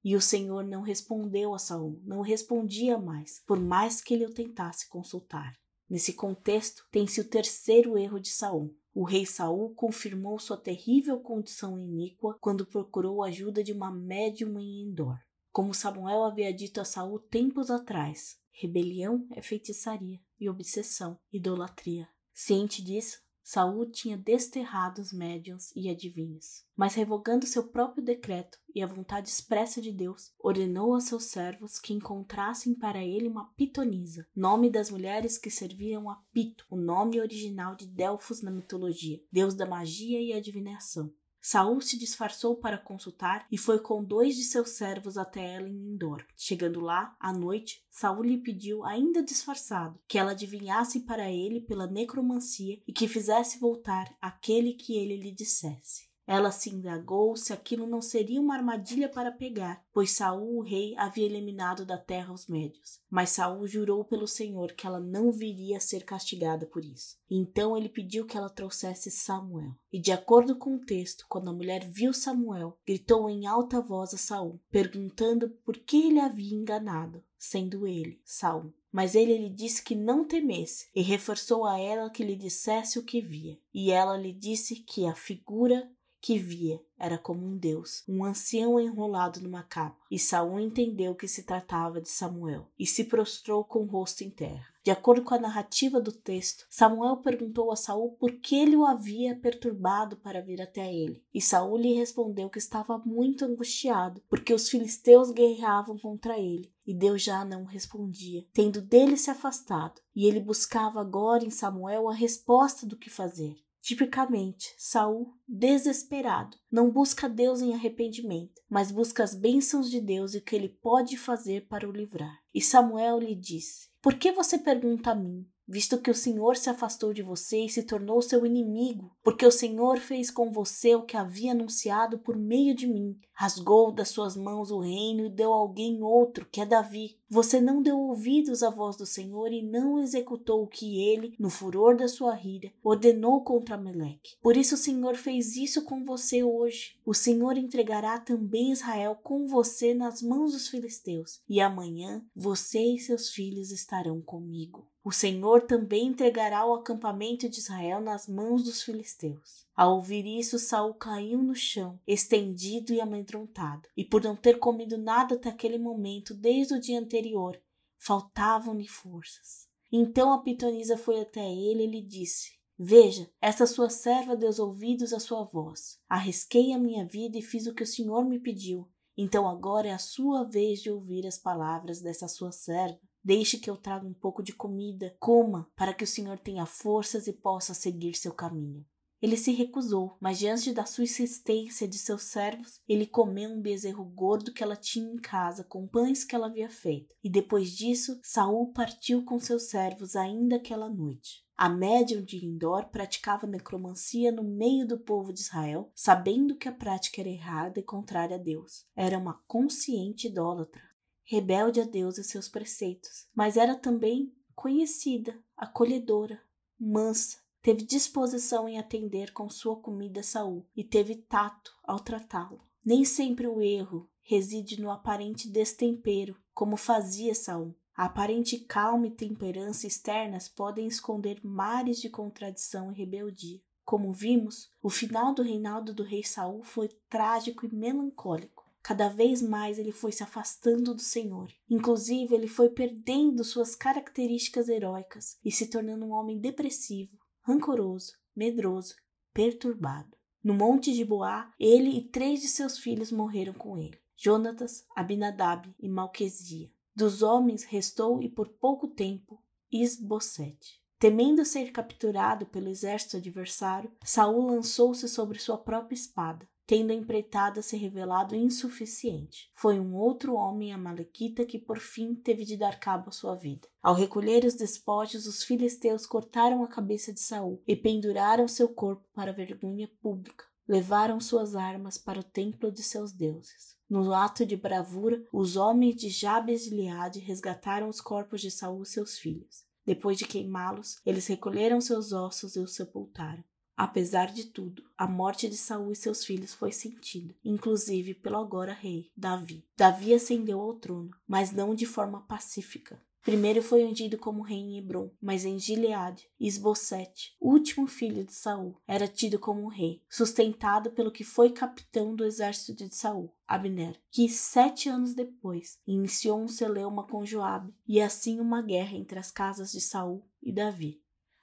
E 0.02 0.16
o 0.16 0.20
Senhor 0.20 0.64
não 0.64 0.82
respondeu 0.82 1.54
a 1.54 1.58
Saul, 1.60 2.00
não 2.02 2.20
respondia 2.20 2.98
mais, 2.98 3.40
por 3.46 3.60
mais 3.60 4.00
que 4.00 4.14
ele 4.14 4.26
o 4.26 4.34
tentasse 4.34 4.88
consultar. 4.88 5.56
Nesse 5.88 6.14
contexto, 6.14 6.84
tem-se 6.90 7.20
o 7.20 7.28
terceiro 7.28 7.96
erro 7.96 8.18
de 8.18 8.30
Saul. 8.30 8.76
O 8.94 9.04
rei 9.04 9.24
Saul 9.24 9.74
confirmou 9.74 10.38
sua 10.38 10.56
terrível 10.56 11.18
condição 11.18 11.78
iníqua 11.78 12.36
quando 12.40 12.66
procurou 12.66 13.22
a 13.22 13.28
ajuda 13.28 13.64
de 13.64 13.72
uma 13.72 13.90
médium 13.90 14.58
em 14.58 14.82
Endor. 14.82 15.18
Como 15.50 15.72
Samuel 15.72 16.24
havia 16.24 16.52
dito 16.52 16.80
a 16.80 16.84
Saul 16.84 17.18
tempos 17.18 17.70
atrás, 17.70 18.38
rebelião 18.50 19.26
é 19.30 19.40
feitiçaria 19.40 20.20
e 20.38 20.48
obsessão, 20.48 21.18
idolatria. 21.32 22.06
Ciente 22.34 22.82
disso, 22.82 23.21
Saul 23.42 23.90
tinha 23.90 24.16
desterrado 24.16 25.00
os 25.00 25.12
médiuns 25.12 25.72
e 25.74 25.88
adivinhos, 25.88 26.64
mas 26.76 26.94
revogando 26.94 27.46
seu 27.46 27.68
próprio 27.68 28.02
decreto 28.02 28.58
e 28.74 28.82
a 28.82 28.86
vontade 28.86 29.28
expressa 29.28 29.80
de 29.80 29.92
Deus, 29.92 30.32
ordenou 30.38 30.94
a 30.94 31.00
seus 31.00 31.24
servos 31.24 31.78
que 31.78 31.92
encontrassem 31.92 32.74
para 32.74 33.04
ele 33.04 33.28
uma 33.28 33.52
pitonisa, 33.54 34.26
nome 34.34 34.70
das 34.70 34.90
mulheres 34.90 35.38
que 35.38 35.50
serviam 35.50 36.08
a 36.08 36.16
Pito, 36.32 36.64
o 36.70 36.76
nome 36.76 37.20
original 37.20 37.74
de 37.74 37.86
Delfos 37.86 38.42
na 38.42 38.50
mitologia, 38.50 39.20
deus 39.30 39.54
da 39.54 39.66
magia 39.66 40.20
e 40.20 40.32
adivinhação. 40.32 41.12
Saul 41.44 41.80
se 41.80 41.98
disfarçou 41.98 42.54
para 42.54 42.78
consultar 42.78 43.48
e 43.50 43.58
foi 43.58 43.80
com 43.80 44.04
dois 44.04 44.36
de 44.36 44.44
seus 44.44 44.70
servos 44.70 45.18
até 45.18 45.54
ela 45.54 45.68
em 45.68 45.88
Endor. 45.88 46.24
Chegando 46.36 46.80
lá, 46.80 47.16
à 47.18 47.32
noite, 47.32 47.84
Saul 47.90 48.22
lhe 48.22 48.38
pediu, 48.38 48.84
ainda 48.84 49.24
disfarçado, 49.24 49.98
que 50.06 50.16
ela 50.16 50.30
adivinhasse 50.30 51.00
para 51.00 51.28
ele 51.28 51.60
pela 51.60 51.88
necromancia 51.88 52.80
e 52.86 52.92
que 52.92 53.08
fizesse 53.08 53.58
voltar 53.58 54.16
aquele 54.20 54.74
que 54.74 54.96
ele 54.96 55.16
lhe 55.16 55.32
dissesse. 55.32 56.11
Ela 56.26 56.52
se 56.52 56.70
indagou 56.70 57.36
se 57.36 57.52
aquilo 57.52 57.86
não 57.86 58.00
seria 58.00 58.40
uma 58.40 58.54
armadilha 58.54 59.08
para 59.08 59.32
pegar, 59.32 59.84
pois 59.92 60.12
Saul, 60.12 60.58
o 60.58 60.62
rei, 60.62 60.94
havia 60.96 61.26
eliminado 61.26 61.84
da 61.84 61.98
terra 61.98 62.32
os 62.32 62.46
médios. 62.46 63.00
Mas 63.10 63.30
Saul 63.30 63.66
jurou 63.66 64.04
pelo 64.04 64.26
Senhor 64.26 64.72
que 64.72 64.86
ela 64.86 65.00
não 65.00 65.32
viria 65.32 65.76
a 65.78 65.80
ser 65.80 66.04
castigada 66.04 66.64
por 66.64 66.84
isso. 66.84 67.16
Então 67.28 67.76
ele 67.76 67.88
pediu 67.88 68.24
que 68.24 68.36
ela 68.36 68.48
trouxesse 68.48 69.10
Samuel. 69.10 69.74
E 69.92 69.98
de 69.98 70.12
acordo 70.12 70.56
com 70.56 70.76
o 70.76 70.84
texto, 70.84 71.26
quando 71.28 71.50
a 71.50 71.52
mulher 71.52 71.84
viu 71.84 72.12
Samuel, 72.12 72.78
gritou 72.86 73.28
em 73.28 73.46
alta 73.46 73.80
voz 73.80 74.14
a 74.14 74.18
Saul, 74.18 74.60
perguntando 74.70 75.50
por 75.64 75.76
que 75.76 76.06
ele 76.06 76.20
havia 76.20 76.54
enganado, 76.54 77.22
sendo 77.36 77.86
ele, 77.86 78.20
Saul. 78.24 78.72
Mas 78.92 79.14
ele 79.14 79.36
lhe 79.36 79.50
disse 79.50 79.82
que 79.82 79.94
não 79.94 80.24
temesse, 80.24 80.88
e 80.94 81.02
reforçou 81.02 81.64
a 81.64 81.78
ela 81.78 82.10
que 82.10 82.22
lhe 82.22 82.36
dissesse 82.36 82.98
o 82.98 83.02
que 83.02 83.20
via. 83.20 83.58
E 83.72 83.90
ela 83.90 84.16
lhe 84.16 84.32
disse 84.32 84.76
que 84.76 85.06
a 85.06 85.14
figura 85.14 85.90
que 86.22 86.38
via 86.38 86.80
era 86.96 87.18
como 87.18 87.44
um 87.44 87.56
deus, 87.56 88.04
um 88.08 88.24
ancião 88.24 88.78
enrolado 88.78 89.40
numa 89.40 89.64
capa. 89.64 89.98
E 90.08 90.20
Saul 90.20 90.60
entendeu 90.60 91.16
que 91.16 91.26
se 91.26 91.42
tratava 91.42 92.00
de 92.00 92.08
Samuel 92.08 92.68
e 92.78 92.86
se 92.86 93.02
prostrou 93.04 93.64
com 93.64 93.80
o 93.80 93.86
rosto 93.86 94.22
em 94.22 94.30
terra. 94.30 94.72
De 94.84 94.90
acordo 94.92 95.22
com 95.22 95.34
a 95.34 95.38
narrativa 95.38 96.00
do 96.00 96.12
texto, 96.12 96.64
Samuel 96.70 97.16
perguntou 97.16 97.72
a 97.72 97.76
Saul 97.76 98.12
por 98.12 98.32
que 98.32 98.56
ele 98.56 98.76
o 98.76 98.86
havia 98.86 99.34
perturbado 99.34 100.16
para 100.16 100.40
vir 100.40 100.62
até 100.62 100.94
ele. 100.94 101.24
E 101.34 101.40
Saul 101.40 101.76
lhe 101.76 101.94
respondeu 101.94 102.48
que 102.48 102.58
estava 102.58 102.98
muito 102.98 103.44
angustiado, 103.44 104.22
porque 104.28 104.54
os 104.54 104.68
filisteus 104.68 105.32
guerreavam 105.32 105.98
contra 105.98 106.38
ele, 106.38 106.72
e 106.86 106.94
Deus 106.94 107.22
já 107.22 107.44
não 107.44 107.64
respondia, 107.64 108.44
tendo 108.52 108.80
dele 108.80 109.16
se 109.16 109.30
afastado. 109.30 110.00
E 110.14 110.26
ele 110.26 110.38
buscava 110.38 111.00
agora 111.00 111.44
em 111.44 111.50
Samuel 111.50 112.08
a 112.08 112.14
resposta 112.14 112.86
do 112.86 112.96
que 112.96 113.10
fazer. 113.10 113.56
Tipicamente, 113.82 114.72
Saul, 114.78 115.34
desesperado, 115.46 116.56
não 116.70 116.88
busca 116.88 117.28
Deus 117.28 117.60
em 117.60 117.74
arrependimento, 117.74 118.62
mas 118.70 118.92
busca 118.92 119.24
as 119.24 119.34
bênçãos 119.34 119.90
de 119.90 120.00
Deus 120.00 120.34
e 120.34 120.38
o 120.38 120.40
que 120.40 120.54
ele 120.54 120.68
pode 120.68 121.16
fazer 121.16 121.66
para 121.66 121.88
o 121.88 121.90
livrar. 121.90 122.40
E 122.54 122.62
Samuel 122.62 123.18
lhe 123.18 123.34
disse: 123.34 123.88
Por 124.00 124.14
que 124.14 124.30
você 124.30 124.56
pergunta 124.56 125.10
a 125.10 125.14
mim? 125.16 125.44
Visto 125.66 125.98
que 125.98 126.10
o 126.10 126.14
Senhor 126.14 126.56
se 126.56 126.68
afastou 126.68 127.12
de 127.12 127.22
você 127.22 127.64
e 127.64 127.68
se 127.68 127.82
tornou 127.82 128.20
seu 128.20 128.44
inimigo, 128.44 129.10
porque 129.22 129.46
o 129.46 129.50
Senhor 129.50 129.98
fez 129.98 130.30
com 130.30 130.50
você 130.50 130.94
o 130.94 131.02
que 131.02 131.16
havia 131.16 131.52
anunciado 131.52 132.18
por 132.18 132.36
meio 132.36 132.74
de 132.74 132.86
mim. 132.86 133.18
Rasgou 133.32 133.90
das 133.90 134.10
suas 134.10 134.36
mãos 134.36 134.70
o 134.70 134.78
reino 134.78 135.26
e 135.26 135.30
deu 135.30 135.52
a 135.52 135.56
alguém 135.56 136.02
outro, 136.02 136.46
que 136.52 136.60
é 136.60 136.66
Davi. 136.66 137.16
Você 137.28 137.60
não 137.60 137.82
deu 137.82 137.98
ouvidos 137.98 138.62
à 138.62 138.68
voz 138.68 138.96
do 138.96 139.06
Senhor 139.06 139.50
e 139.52 139.62
não 139.62 139.98
executou 139.98 140.62
o 140.62 140.66
que 140.66 141.02
ele, 141.02 141.34
no 141.38 141.48
furor 141.48 141.96
da 141.96 142.06
sua 142.06 142.38
ira, 142.38 142.70
ordenou 142.84 143.42
contra 143.42 143.78
Meleque. 143.78 144.36
Por 144.42 144.56
isso 144.56 144.74
o 144.74 144.78
Senhor 144.78 145.16
fez 145.16 145.56
isso 145.56 145.82
com 145.82 146.04
você 146.04 146.44
hoje. 146.44 146.96
O 147.06 147.14
Senhor 147.14 147.56
entregará 147.56 148.20
também 148.20 148.70
Israel 148.70 149.18
com 149.22 149.46
você 149.46 149.94
nas 149.94 150.20
mãos 150.22 150.52
dos 150.52 150.68
filisteus, 150.68 151.40
e 151.48 151.60
amanhã 151.60 152.22
você 152.36 152.80
e 152.80 152.98
seus 152.98 153.30
filhos 153.30 153.72
estarão 153.72 154.20
comigo. 154.20 154.91
O 155.04 155.10
Senhor 155.10 155.62
também 155.62 156.06
entregará 156.08 156.64
o 156.64 156.74
acampamento 156.74 157.48
de 157.48 157.58
Israel 157.58 158.00
nas 158.00 158.28
mãos 158.28 158.62
dos 158.62 158.82
filisteus. 158.82 159.66
Ao 159.74 159.96
ouvir 159.96 160.24
isso, 160.24 160.60
Saul 160.60 160.94
caiu 160.94 161.42
no 161.42 161.56
chão, 161.56 161.98
estendido 162.06 162.92
e 162.92 163.00
amedrontado, 163.00 163.88
e 163.96 164.04
por 164.04 164.22
não 164.22 164.36
ter 164.36 164.60
comido 164.60 164.96
nada 164.96 165.34
até 165.34 165.48
aquele 165.48 165.76
momento, 165.76 166.34
desde 166.34 166.74
o 166.74 166.80
dia 166.80 167.00
anterior, 167.00 167.60
faltavam-lhe 167.98 168.86
forças. 168.86 169.68
Então 169.90 170.32
a 170.32 170.40
pitonisa 170.40 170.96
foi 170.96 171.20
até 171.20 171.44
ele 171.44 171.84
e 171.84 171.90
lhe 171.90 172.00
disse: 172.00 172.52
Veja, 172.78 173.28
essa 173.40 173.66
sua 173.66 173.90
serva 173.90 174.36
deu 174.36 174.50
ouvidos 174.60 175.12
à 175.12 175.18
sua 175.18 175.44
voz. 175.44 175.98
Arrisquei 176.08 176.72
a 176.72 176.78
minha 176.78 177.04
vida 177.04 177.36
e 177.36 177.42
fiz 177.42 177.66
o 177.66 177.74
que 177.74 177.82
o 177.82 177.86
Senhor 177.86 178.24
me 178.24 178.38
pediu. 178.38 178.88
Então 179.16 179.48
agora 179.48 179.88
é 179.88 179.92
a 179.92 179.98
sua 179.98 180.44
vez 180.44 180.80
de 180.80 180.90
ouvir 180.90 181.26
as 181.26 181.38
palavras 181.38 182.00
dessa 182.00 182.26
sua 182.28 182.50
serva. 182.50 183.00
Deixe 183.24 183.58
que 183.58 183.70
eu 183.70 183.76
traga 183.76 184.06
um 184.06 184.12
pouco 184.12 184.42
de 184.42 184.52
comida, 184.52 185.16
coma, 185.20 185.70
para 185.76 185.94
que 185.94 186.02
o 186.02 186.06
Senhor 186.06 186.38
tenha 186.38 186.66
forças 186.66 187.26
e 187.26 187.32
possa 187.32 187.72
seguir 187.72 188.14
seu 188.14 188.32
caminho. 188.32 188.84
Ele 189.22 189.36
se 189.36 189.52
recusou, 189.52 190.16
mas 190.20 190.40
diante 190.40 190.72
da 190.72 190.84
sua 190.84 191.04
insistência 191.04 191.86
de 191.86 191.96
seus 191.96 192.24
servos, 192.24 192.80
ele 192.88 193.06
comeu 193.06 193.50
um 193.50 193.62
bezerro 193.62 194.04
gordo 194.04 194.52
que 194.52 194.64
ela 194.64 194.74
tinha 194.74 195.08
em 195.08 195.16
casa 195.16 195.62
com 195.62 195.86
pães 195.86 196.24
que 196.24 196.34
ela 196.34 196.48
havia 196.48 196.68
feito. 196.68 197.14
E 197.22 197.30
depois 197.30 197.70
disso, 197.70 198.18
Saul 198.24 198.72
partiu 198.72 199.24
com 199.24 199.38
seus 199.38 199.70
servos 199.70 200.16
ainda 200.16 200.56
aquela 200.56 200.90
noite. 200.90 201.44
A 201.56 201.68
médium 201.68 202.24
de 202.24 202.44
Indor 202.44 202.86
praticava 202.86 203.46
necromancia 203.46 204.32
no 204.32 204.42
meio 204.42 204.84
do 204.84 204.98
povo 204.98 205.32
de 205.32 205.38
Israel, 205.38 205.92
sabendo 205.94 206.56
que 206.56 206.68
a 206.68 206.72
prática 206.72 207.20
era 207.20 207.30
errada 207.30 207.78
e 207.78 207.84
contrária 207.84 208.34
a 208.34 208.40
Deus. 208.40 208.84
Era 208.96 209.16
uma 209.16 209.40
consciente 209.46 210.26
idólatra 210.26 210.91
rebelde 211.24 211.80
a 211.80 211.84
Deus 211.84 212.18
e 212.18 212.24
seus 212.24 212.48
preceitos, 212.48 213.26
mas 213.34 213.56
era 213.56 213.74
também 213.74 214.34
conhecida, 214.54 215.42
acolhedora, 215.56 216.40
mansa, 216.78 217.38
teve 217.60 217.84
disposição 217.84 218.68
em 218.68 218.78
atender 218.78 219.32
com 219.32 219.48
sua 219.48 219.76
comida 219.76 220.22
Saul 220.22 220.66
e 220.76 220.82
teve 220.82 221.16
tato 221.16 221.72
ao 221.84 222.00
tratá-lo. 222.00 222.60
Nem 222.84 223.04
sempre 223.04 223.46
o 223.46 223.62
erro 223.62 224.10
reside 224.22 224.80
no 224.80 224.90
aparente 224.90 225.48
destempero, 225.48 226.36
como 226.52 226.76
fazia 226.76 227.34
Saul. 227.34 227.74
A 227.94 228.06
aparente 228.06 228.58
calma 228.58 229.06
e 229.06 229.10
temperança 229.10 229.86
externas 229.86 230.48
podem 230.48 230.86
esconder 230.86 231.38
mares 231.44 232.00
de 232.00 232.08
contradição 232.08 232.90
e 232.90 232.94
rebeldia. 232.94 233.60
Como 233.84 234.12
vimos, 234.12 234.70
o 234.82 234.88
final 234.88 235.34
do 235.34 235.42
reinado 235.42 235.92
do 235.92 236.02
rei 236.02 236.22
Saul 236.22 236.62
foi 236.62 236.88
trágico 237.08 237.66
e 237.66 237.74
melancólico. 237.74 238.61
Cada 238.82 239.08
vez 239.08 239.40
mais 239.40 239.78
ele 239.78 239.92
foi 239.92 240.10
se 240.10 240.24
afastando 240.24 240.92
do 240.92 241.00
Senhor. 241.00 241.48
Inclusive, 241.70 242.34
ele 242.34 242.48
foi 242.48 242.68
perdendo 242.68 243.44
suas 243.44 243.76
características 243.76 244.68
heróicas 244.68 245.38
e 245.44 245.52
se 245.52 245.68
tornando 245.68 246.04
um 246.04 246.10
homem 246.10 246.40
depressivo, 246.40 247.16
rancoroso, 247.42 248.14
medroso, 248.34 248.96
perturbado. 249.32 250.16
No 250.42 250.52
monte 250.52 250.92
de 250.92 251.04
Boá, 251.04 251.52
ele 251.60 251.96
e 251.96 252.08
três 252.08 252.40
de 252.40 252.48
seus 252.48 252.76
filhos 252.76 253.12
morreram 253.12 253.52
com 253.52 253.78
ele: 253.78 254.00
Jonatas, 254.16 254.84
Abinadab 254.96 255.72
e 255.78 255.88
Malquesia. 255.88 256.68
Dos 256.94 257.22
homens 257.22 257.62
restou 257.62 258.20
e 258.20 258.28
por 258.28 258.48
pouco 258.48 258.88
tempo 258.88 259.40
Isbosete. 259.70 260.82
Temendo 260.98 261.44
ser 261.44 261.70
capturado 261.72 262.46
pelo 262.46 262.68
exército 262.68 263.16
adversário, 263.16 263.92
Saul 264.04 264.46
lançou-se 264.46 265.08
sobre 265.08 265.38
sua 265.38 265.58
própria 265.58 265.94
espada 265.94 266.48
tendo 266.66 266.90
a 266.90 266.94
empreitada 266.94 267.62
se 267.62 267.76
revelado 267.76 268.34
insuficiente. 268.34 269.50
Foi 269.54 269.78
um 269.78 269.94
outro 269.94 270.34
homem 270.34 270.72
amalequita 270.72 271.44
que 271.44 271.58
por 271.58 271.78
fim 271.78 272.14
teve 272.14 272.44
de 272.44 272.56
dar 272.56 272.78
cabo 272.78 273.08
à 273.08 273.12
sua 273.12 273.34
vida. 273.34 273.68
Ao 273.82 273.94
recolher 273.94 274.44
os 274.44 274.54
despojos, 274.54 275.26
os 275.26 275.42
filisteus 275.42 276.06
cortaram 276.06 276.62
a 276.62 276.68
cabeça 276.68 277.12
de 277.12 277.20
Saul 277.20 277.62
e 277.66 277.74
penduraram 277.74 278.46
seu 278.46 278.68
corpo 278.68 279.04
para 279.14 279.32
vergonha 279.32 279.90
pública. 280.00 280.44
levaram 280.66 281.20
suas 281.20 281.54
armas 281.54 281.98
para 281.98 282.20
o 282.20 282.24
templo 282.24 282.70
de 282.70 282.82
seus 282.82 283.12
deuses. 283.12 283.76
No 283.90 284.14
ato 284.14 284.46
de 284.46 284.56
bravura, 284.56 285.22
os 285.32 285.56
homens 285.56 285.96
de 285.96 286.08
Jabes 286.08 286.62
de 286.62 286.70
Gileade 286.70 287.18
resgataram 287.18 287.88
os 287.88 288.00
corpos 288.00 288.40
de 288.40 288.50
Saul 288.50 288.82
e 288.84 288.86
seus 288.86 289.18
filhos. 289.18 289.64
Depois 289.84 290.16
de 290.16 290.24
queimá-los, 290.24 290.96
eles 291.04 291.26
recolheram 291.26 291.80
seus 291.80 292.12
ossos 292.12 292.56
e 292.56 292.60
os 292.60 292.74
sepultaram. 292.74 293.44
Apesar 293.76 294.26
de 294.26 294.44
tudo, 294.44 294.84
a 294.96 295.06
morte 295.06 295.48
de 295.48 295.56
Saul 295.56 295.92
e 295.92 295.96
seus 295.96 296.24
filhos 296.24 296.54
foi 296.54 296.72
sentida, 296.72 297.34
inclusive 297.44 298.14
pelo 298.14 298.36
agora 298.36 298.72
rei 298.72 299.10
Davi. 299.16 299.64
Davi 299.76 300.14
ascendeu 300.14 300.60
ao 300.60 300.74
trono, 300.74 301.10
mas 301.26 301.52
não 301.52 301.74
de 301.74 301.86
forma 301.86 302.20
pacífica. 302.22 303.00
Primeiro 303.22 303.62
foi 303.62 303.84
ungido 303.84 304.18
como 304.18 304.42
rei 304.42 304.58
em 304.58 304.78
Hebron, 304.78 305.08
mas 305.20 305.44
em 305.44 305.56
Gileade, 305.56 306.28
Isbosete, 306.40 307.36
último 307.40 307.86
filho 307.86 308.24
de 308.24 308.34
Saul, 308.34 308.76
era 308.84 309.06
tido 309.06 309.38
como 309.38 309.68
rei, 309.68 310.02
sustentado 310.10 310.90
pelo 310.90 311.12
que 311.12 311.22
foi 311.22 311.50
capitão 311.50 312.16
do 312.16 312.24
exército 312.24 312.74
de 312.74 312.92
Saul, 312.92 313.32
Abner, 313.46 313.96
que 314.10 314.28
sete 314.28 314.88
anos 314.88 315.14
depois 315.14 315.78
iniciou 315.86 316.42
um 316.42 316.48
celeuma 316.48 317.06
com 317.06 317.24
Joabe 317.24 317.72
e 317.86 318.00
assim 318.00 318.40
uma 318.40 318.60
guerra 318.60 318.96
entre 318.96 319.20
as 319.20 319.30
casas 319.30 319.70
de 319.70 319.80
Saul 319.80 320.24
e 320.42 320.52
Davi. 320.52 321.00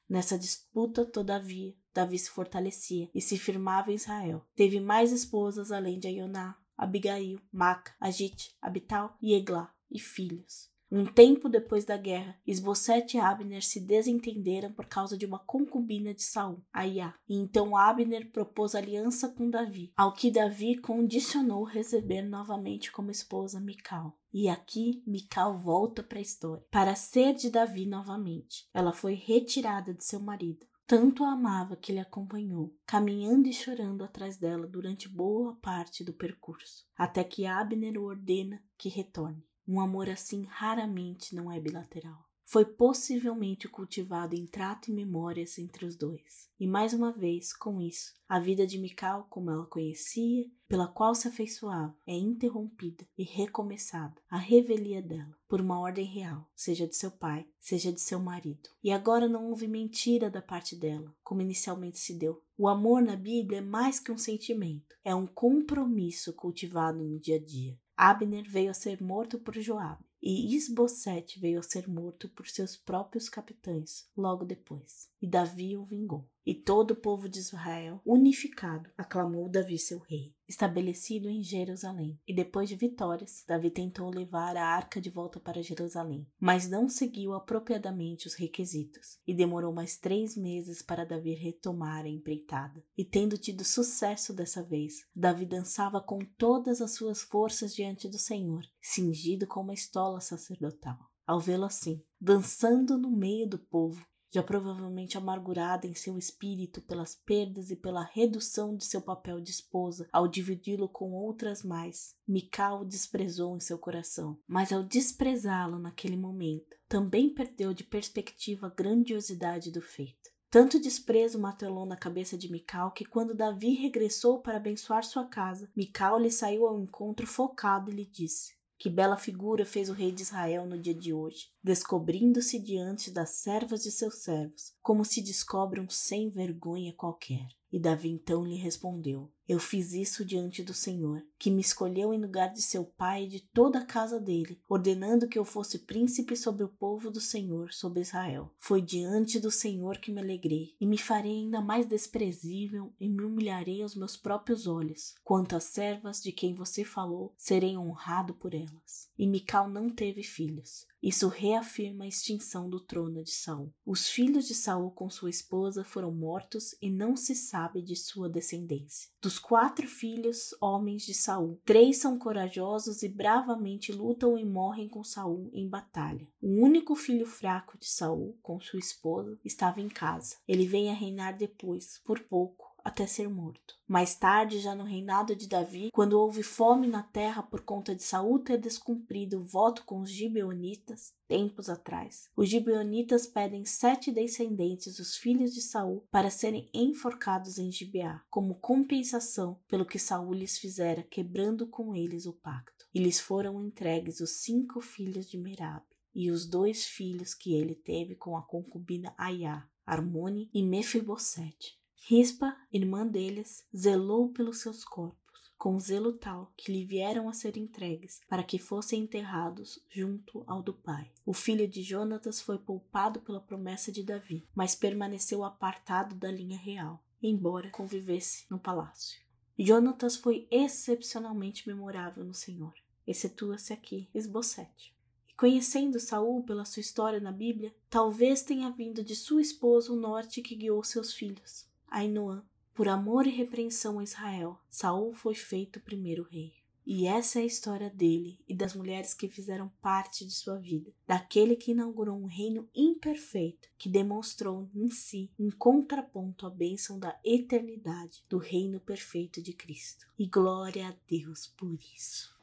Nessa 0.09 0.37
disputa, 0.37 1.05
todavia, 1.05 1.73
Davi 1.93 2.17
se 2.17 2.29
fortalecia 2.29 3.09
e 3.13 3.21
se 3.21 3.37
firmava 3.37 3.91
em 3.91 3.95
Israel. 3.95 4.45
Teve 4.55 4.79
mais 4.79 5.11
esposas 5.11 5.71
além 5.71 5.99
de 5.99 6.07
Aioná, 6.07 6.57
Abigail, 6.77 7.39
Maca, 7.51 7.93
Agite, 7.99 8.55
Abital 8.61 9.17
e 9.21 9.33
Eglá, 9.33 9.73
e 9.91 9.99
filhos. 9.99 10.69
Um 10.91 11.05
tempo 11.05 11.47
depois 11.47 11.85
da 11.85 11.95
guerra, 11.95 12.35
Esbocete 12.47 13.17
e 13.17 13.19
Abner 13.19 13.63
se 13.63 13.79
desentenderam 13.79 14.71
por 14.71 14.87
causa 14.87 15.15
de 15.15 15.23
uma 15.23 15.37
concubina 15.37 16.15
de 16.15 16.23
Saul, 16.23 16.63
Aiá. 16.73 17.13
E 17.27 17.35
então 17.35 17.77
Abner 17.77 18.31
propôs 18.31 18.73
aliança 18.73 19.29
com 19.29 19.51
Davi, 19.51 19.93
ao 19.95 20.13
que 20.13 20.31
Davi 20.31 20.77
condicionou 20.77 21.63
receber 21.63 22.23
novamente 22.23 22.91
como 22.91 23.11
esposa 23.11 23.59
Mical. 23.59 24.17
E 24.33 24.49
aqui 24.49 25.03
Mical 25.05 25.59
volta 25.59 26.01
para 26.01 26.17
a 26.17 26.23
história. 26.23 26.65
Para 26.71 26.95
ser 26.95 27.35
de 27.35 27.51
Davi 27.51 27.85
novamente, 27.85 28.67
ela 28.73 28.91
foi 28.91 29.13
retirada 29.13 29.93
de 29.93 30.03
seu 30.03 30.19
marido. 30.19 30.65
Tanto 30.89 31.23
a 31.23 31.33
amava 31.33 31.75
que 31.75 31.91
ele 31.91 31.99
acompanhou, 31.99 32.75
caminhando 32.83 33.47
e 33.47 33.53
chorando 33.53 34.03
atrás 34.03 34.37
dela 34.37 34.65
durante 34.65 35.07
boa 35.07 35.55
parte 35.57 36.03
do 36.03 36.11
percurso, 36.11 36.83
até 36.97 37.23
que 37.23 37.45
Abner 37.45 37.95
o 37.95 38.05
ordena 38.05 38.59
que 38.75 38.89
retorne. 38.89 39.47
Um 39.67 39.79
amor 39.79 40.09
assim 40.09 40.45
raramente 40.45 41.35
não 41.35 41.51
é 41.51 41.59
bilateral. 41.59 42.27
Foi 42.51 42.65
possivelmente 42.65 43.67
cultivado 43.67 44.33
em 44.33 44.47
trato 44.47 44.89
e 44.89 44.91
memórias 44.91 45.59
entre 45.59 45.85
os 45.85 45.95
dois. 45.95 46.49
E 46.59 46.65
mais 46.65 46.95
uma 46.95 47.11
vez, 47.11 47.53
com 47.53 47.79
isso, 47.79 48.15
a 48.27 48.39
vida 48.39 48.65
de 48.65 48.79
Mikal, 48.79 49.27
como 49.29 49.51
ela 49.51 49.67
conhecia, 49.67 50.49
pela 50.67 50.87
qual 50.87 51.13
se 51.13 51.27
afeiçoava, 51.27 51.95
é 52.07 52.15
interrompida 52.15 53.05
e 53.15 53.23
recomeçada 53.23 54.19
a 54.27 54.37
revelia 54.39 54.99
dela, 54.99 55.37
por 55.47 55.61
uma 55.61 55.79
ordem 55.79 56.07
real, 56.07 56.49
seja 56.55 56.87
de 56.87 56.95
seu 56.95 57.11
pai, 57.11 57.45
seja 57.59 57.93
de 57.93 58.01
seu 58.01 58.19
marido. 58.19 58.67
E 58.83 58.91
agora 58.91 59.29
não 59.29 59.47
houve 59.49 59.67
mentira 59.67 60.27
da 60.27 60.41
parte 60.41 60.75
dela, 60.75 61.15
como 61.23 61.41
inicialmente 61.41 61.99
se 61.99 62.15
deu. 62.15 62.41
O 62.57 62.67
amor 62.67 63.03
na 63.03 63.15
Bíblia 63.15 63.59
é 63.59 63.61
mais 63.61 63.99
que 63.99 64.11
um 64.11 64.17
sentimento, 64.17 64.95
é 65.05 65.13
um 65.13 65.27
compromisso 65.27 66.33
cultivado 66.33 66.97
no 67.03 67.19
dia 67.19 67.35
a 67.35 67.39
dia. 67.39 67.77
Abner 67.95 68.49
veio 68.49 68.71
a 68.71 68.73
ser 68.73 68.99
morto 69.03 69.37
por 69.37 69.53
Joabe 69.53 70.08
e 70.21 70.55
Isbosete 70.55 71.39
veio 71.39 71.59
a 71.59 71.63
ser 71.63 71.87
morto 71.87 72.27
por 72.29 72.47
seus 72.47 72.75
próprios 72.75 73.29
capitães 73.29 74.09
logo 74.15 74.45
depois. 74.45 75.09
E 75.21 75.27
Davi 75.27 75.77
o 75.77 75.85
vingou. 75.85 76.27
E 76.45 76.55
todo 76.55 76.91
o 76.91 76.95
povo 76.95 77.29
de 77.29 77.39
Israel, 77.39 78.01
unificado, 78.05 78.89
aclamou 78.97 79.49
Davi 79.49 79.77
seu 79.77 79.99
rei 79.99 80.33
estabelecido 80.49 81.29
em 81.29 81.43
Jerusalém. 81.43 82.19
E 82.27 82.33
depois 82.33 82.67
de 82.67 82.75
vitórias, 82.75 83.43
Davi 83.47 83.69
tentou 83.69 84.09
levar 84.09 84.57
a 84.57 84.65
arca 84.65 84.99
de 84.99 85.09
volta 85.09 85.39
para 85.39 85.61
Jerusalém, 85.61 86.27
mas 86.39 86.67
não 86.67 86.89
seguiu 86.89 87.33
apropriadamente 87.33 88.25
os 88.25 88.33
requisitos, 88.33 89.19
e 89.27 89.33
demorou 89.33 89.71
mais 89.71 89.97
três 89.97 90.35
meses 90.35 90.81
para 90.81 91.05
Davi 91.05 91.35
retomar 91.35 92.05
a 92.05 92.09
empreitada. 92.09 92.83
E 92.97 93.05
tendo 93.05 93.37
tido 93.37 93.63
sucesso 93.63 94.33
dessa 94.33 94.63
vez, 94.63 95.05
Davi 95.15 95.45
dançava 95.45 96.01
com 96.01 96.17
todas 96.37 96.81
as 96.81 96.95
suas 96.95 97.21
forças 97.21 97.75
diante 97.75 98.09
do 98.09 98.17
Senhor, 98.17 98.63
cingido 98.81 99.45
com 99.45 99.61
uma 99.61 99.73
estola 99.73 100.19
sacerdotal. 100.19 100.97
Ao 101.27 101.39
vê-lo 101.39 101.65
assim, 101.65 102.03
dançando 102.19 102.97
no 102.97 103.11
meio 103.11 103.47
do 103.47 103.59
povo, 103.59 104.03
já 104.31 104.43
provavelmente 104.43 105.17
amargurada 105.17 105.87
em 105.87 105.95
seu 105.95 106.17
espírito 106.17 106.81
pelas 106.81 107.15
perdas 107.15 107.71
e 107.71 107.75
pela 107.75 108.03
redução 108.03 108.75
de 108.75 108.85
seu 108.85 109.01
papel 109.01 109.41
de 109.41 109.51
esposa 109.51 110.07
ao 110.11 110.27
dividi-lo 110.27 110.87
com 110.87 111.11
outras 111.11 111.63
mais, 111.63 112.15
Mical 112.27 112.81
o 112.81 112.85
desprezou 112.85 113.55
em 113.55 113.59
seu 113.59 113.77
coração, 113.77 114.37
mas 114.47 114.71
ao 114.71 114.83
desprezá-lo 114.83 115.79
naquele 115.79 116.15
momento, 116.15 116.77
também 116.87 117.33
perdeu 117.33 117.73
de 117.73 117.83
perspectiva 117.83 118.67
a 118.67 118.69
grandiosidade 118.69 119.71
do 119.71 119.81
feito. 119.81 120.29
Tanto 120.51 120.79
desprezo 120.79 121.37
martelou 121.37 121.85
na 121.85 121.95
cabeça 121.95 122.35
de 122.35 122.51
Mical 122.51 122.91
que 122.91 123.05
quando 123.05 123.35
Davi 123.35 123.75
regressou 123.75 124.41
para 124.41 124.57
abençoar 124.57 125.03
sua 125.03 125.25
casa, 125.25 125.69
Mical 125.75 126.19
lhe 126.19 126.31
saiu 126.31 126.65
ao 126.65 126.79
encontro 126.79 127.27
focado 127.27 127.91
e 127.91 127.95
lhe 127.95 128.05
disse: 128.05 128.58
que 128.79 128.89
bela 128.89 129.17
figura 129.17 129.65
fez 129.65 129.89
o 129.89 129.93
rei 129.93 130.09
de 130.09 130.21
Israel 130.21 130.65
no 130.65 130.79
dia 130.79 130.95
de 130.95 131.13
hoje, 131.13 131.49
descobrindo-se 131.61 132.57
diante 132.57 133.11
das 133.11 133.31
servas 133.31 133.83
de 133.83 133.91
seus 133.91 134.23
servos, 134.23 134.73
como 134.81 135.03
se 135.03 135.21
descobre 135.21 135.81
um 135.81 135.89
sem 135.89 136.29
vergonha 136.29 136.93
qualquer. 136.93 137.45
E 137.69 137.77
Davi 137.77 138.09
então 138.09 138.45
lhe 138.45 138.55
respondeu: 138.55 139.29
Eu 139.49 139.57
fiz 139.57 139.93
isso 139.93 140.23
diante 140.23 140.61
do 140.61 140.75
Senhor, 140.75 141.25
que 141.39 141.49
me 141.49 141.59
escolheu 141.59 142.13
em 142.13 142.21
lugar 142.21 142.53
de 142.53 142.61
seu 142.61 142.85
pai 142.85 143.23
e 143.23 143.27
de 143.27 143.39
toda 143.39 143.79
a 143.79 143.85
casa 143.85 144.19
dele, 144.19 144.61
ordenando 144.69 145.27
que 145.27 145.39
eu 145.39 145.43
fosse 145.43 145.79
príncipe 145.79 146.35
sobre 146.35 146.63
o 146.63 146.67
povo 146.67 147.09
do 147.09 147.19
Senhor, 147.19 147.73
sobre 147.73 148.01
Israel. 148.01 148.53
Foi 148.59 148.79
diante 148.79 149.39
do 149.39 149.49
Senhor 149.49 149.97
que 149.97 150.11
me 150.11 150.21
alegrei, 150.21 150.75
e 150.79 150.85
me 150.85 150.99
farei 150.99 151.31
ainda 151.31 151.61
mais 151.61 151.87
desprezível 151.87 152.93
e 152.99 153.09
me 153.09 153.23
humilharei 153.23 153.81
aos 153.81 153.95
meus 153.95 154.15
próprios 154.15 154.67
olhos. 154.67 155.15
Quanto 155.23 155.55
às 155.55 155.63
servas 155.63 156.21
de 156.21 156.31
quem 156.31 156.53
você 156.53 156.83
falou, 156.83 157.33
serei 157.35 157.75
honrado 157.75 158.35
por 158.35 158.53
elas. 158.53 159.09
E 159.17 159.25
Mical 159.25 159.67
não 159.67 159.89
teve 159.89 160.21
filhos. 160.21 160.85
Isso 161.01 161.29
reafirma 161.29 162.03
a 162.03 162.07
extinção 162.07 162.69
do 162.69 162.79
trono 162.79 163.23
de 163.23 163.31
Saul. 163.31 163.73
Os 163.85 164.09
filhos 164.09 164.47
de 164.47 164.53
Saul 164.53 164.91
com 164.91 165.09
sua 165.09 165.29
esposa 165.29 165.83
foram 165.83 166.11
mortos 166.11 166.75
e 166.81 166.89
não 166.89 167.15
se 167.15 167.33
sabe 167.35 167.81
de 167.81 167.95
sua 167.95 168.29
descendência. 168.29 169.09
Dos 169.21 169.38
quatro 169.39 169.87
filhos 169.87 170.55
homens 170.61 171.03
de 171.03 171.13
Saul, 171.13 171.59
três 171.65 171.97
são 171.97 172.17
corajosos 172.19 173.01
e 173.03 173.09
bravamente 173.09 173.91
lutam 173.91 174.37
e 174.37 174.45
morrem 174.45 174.87
com 174.87 175.03
Saul 175.03 175.49
em 175.53 175.67
batalha. 175.67 176.27
O 176.41 176.63
único 176.63 176.95
filho 176.95 177.25
fraco 177.25 177.77
de 177.77 177.87
Saul, 177.89 178.37
com 178.41 178.59
sua 178.59 178.79
esposa, 178.79 179.39
estava 179.43 179.81
em 179.81 179.89
casa. 179.89 180.35
Ele 180.47 180.67
vem 180.67 180.89
a 180.89 180.93
reinar 180.93 181.37
depois, 181.37 182.01
por 182.05 182.19
pouco, 182.19 182.68
até 182.83 183.05
ser 183.05 183.29
morto. 183.29 183.77
Mais 183.87 184.15
tarde, 184.15 184.59
já 184.59 184.75
no 184.75 184.83
reinado 184.83 185.35
de 185.35 185.47
Davi, 185.47 185.89
quando 185.91 186.13
houve 186.19 186.43
fome 186.43 186.87
na 186.87 187.03
terra 187.03 187.41
por 187.41 187.61
conta 187.61 187.95
de 187.95 188.03
Saul 188.03 188.39
ter 188.39 188.57
descumprido 188.57 189.39
o 189.39 189.43
voto 189.43 189.83
com 189.83 190.01
os 190.01 190.11
gibeonitas, 190.11 191.13
tempos 191.27 191.69
atrás, 191.69 192.29
os 192.35 192.49
gibeonitas 192.49 193.25
pedem 193.27 193.65
sete 193.65 194.11
descendentes, 194.11 194.99
os 194.99 195.15
filhos 195.15 195.53
de 195.53 195.61
Saul, 195.61 196.05
para 196.11 196.29
serem 196.29 196.69
enforcados 196.73 197.57
em 197.57 197.71
Gibeá, 197.71 198.21
como 198.29 198.55
compensação 198.55 199.59
pelo 199.67 199.85
que 199.85 199.99
Saul 199.99 200.33
lhes 200.33 200.57
fizera, 200.57 201.03
quebrando 201.03 201.67
com 201.67 201.95
eles 201.95 202.25
o 202.25 202.33
pacto. 202.33 202.85
E 202.93 202.99
lhes 202.99 203.19
foram 203.19 203.61
entregues 203.61 204.19
os 204.19 204.41
cinco 204.41 204.81
filhos 204.81 205.29
de 205.29 205.37
Merabe 205.37 205.85
e 206.13 206.31
os 206.31 206.45
dois 206.45 206.85
filhos 206.85 207.33
que 207.33 207.53
ele 207.53 207.75
teve 207.75 208.15
com 208.15 208.35
a 208.35 208.41
concubina 208.41 209.13
Aiá, 209.17 209.67
Armone 209.85 210.49
e 210.53 210.61
Mefibosete. 210.61 211.78
Rispa, 212.01 212.57
irmã 212.73 213.05
deles, 213.05 213.65
zelou 213.75 214.29
pelos 214.29 214.61
seus 214.61 214.83
corpos, 214.83 215.51
com 215.57 215.77
zelo 215.77 216.13
tal 216.13 216.51
que 216.57 216.71
lhe 216.71 216.83
vieram 216.83 217.29
a 217.29 217.33
ser 217.33 217.55
entregues 217.57 218.21
para 218.27 218.43
que 218.43 218.57
fossem 218.57 219.03
enterrados 219.03 219.79
junto 219.89 220.43
ao 220.47 220.63
do 220.63 220.73
pai. 220.73 221.11
O 221.25 221.33
filho 221.33 221.67
de 221.67 221.83
Jonatas 221.83 222.41
foi 222.41 222.57
poupado 222.57 223.19
pela 223.19 223.39
promessa 223.39 223.91
de 223.91 224.01
Davi, 224.01 224.47
mas 224.55 224.73
permaneceu 224.73 225.43
apartado 225.43 226.15
da 226.15 226.31
linha 226.31 226.57
real, 226.57 227.03
embora 227.21 227.69
convivesse 227.69 228.45
no 228.49 228.57
palácio. 228.57 229.19
Jonatas 229.57 230.15
foi 230.15 230.47
excepcionalmente 230.49 231.67
memorável 231.67 232.23
no 232.23 232.33
Senhor. 232.33 232.73
Excetua-se 233.05 233.73
aqui 233.73 234.09
Esbocete. 234.15 234.95
Conhecendo 235.35 235.99
Saul 235.99 236.43
pela 236.43 236.65
sua 236.65 236.81
história 236.81 237.19
na 237.19 237.31
Bíblia, 237.31 237.73
talvez 237.89 238.41
tenha 238.41 238.69
vindo 238.71 239.03
de 239.03 239.15
sua 239.15 239.41
esposa 239.41 239.91
o 239.91 239.95
norte 239.95 240.41
que 240.41 240.55
guiou 240.55 240.83
seus 240.83 241.13
filhos. 241.13 241.68
Ainoã, 241.91 242.43
por 242.73 242.87
amor 242.87 243.27
e 243.27 243.29
repreensão 243.29 243.99
a 243.99 244.03
Israel, 244.03 244.57
Saul 244.69 245.13
foi 245.13 245.35
feito 245.35 245.81
primeiro 245.81 246.23
rei. 246.23 246.53
E 246.91 247.05
essa 247.05 247.39
é 247.39 247.43
a 247.43 247.45
história 247.45 247.89
dele 247.89 248.39
e 248.47 248.55
das 248.55 248.73
mulheres 248.73 249.13
que 249.13 249.27
fizeram 249.27 249.69
parte 249.79 250.25
de 250.25 250.33
sua 250.33 250.57
vida, 250.57 250.91
daquele 251.05 251.55
que 251.55 251.71
inaugurou 251.71 252.17
um 252.17 252.25
reino 252.25 252.67
imperfeito, 252.73 253.69
que 253.77 253.87
demonstrou 253.87 254.67
em 254.73 254.89
si 254.89 255.29
um 255.37 255.51
contraponto 255.51 256.47
à 256.47 256.49
bênção 256.49 256.97
da 256.97 257.19
eternidade 257.23 258.23
do 258.27 258.39
reino 258.39 258.79
perfeito 258.79 259.39
de 259.39 259.53
Cristo. 259.53 260.07
E 260.17 260.25
glória 260.25 260.87
a 260.87 260.95
Deus 261.07 261.45
por 261.45 261.77
isso. 261.95 262.38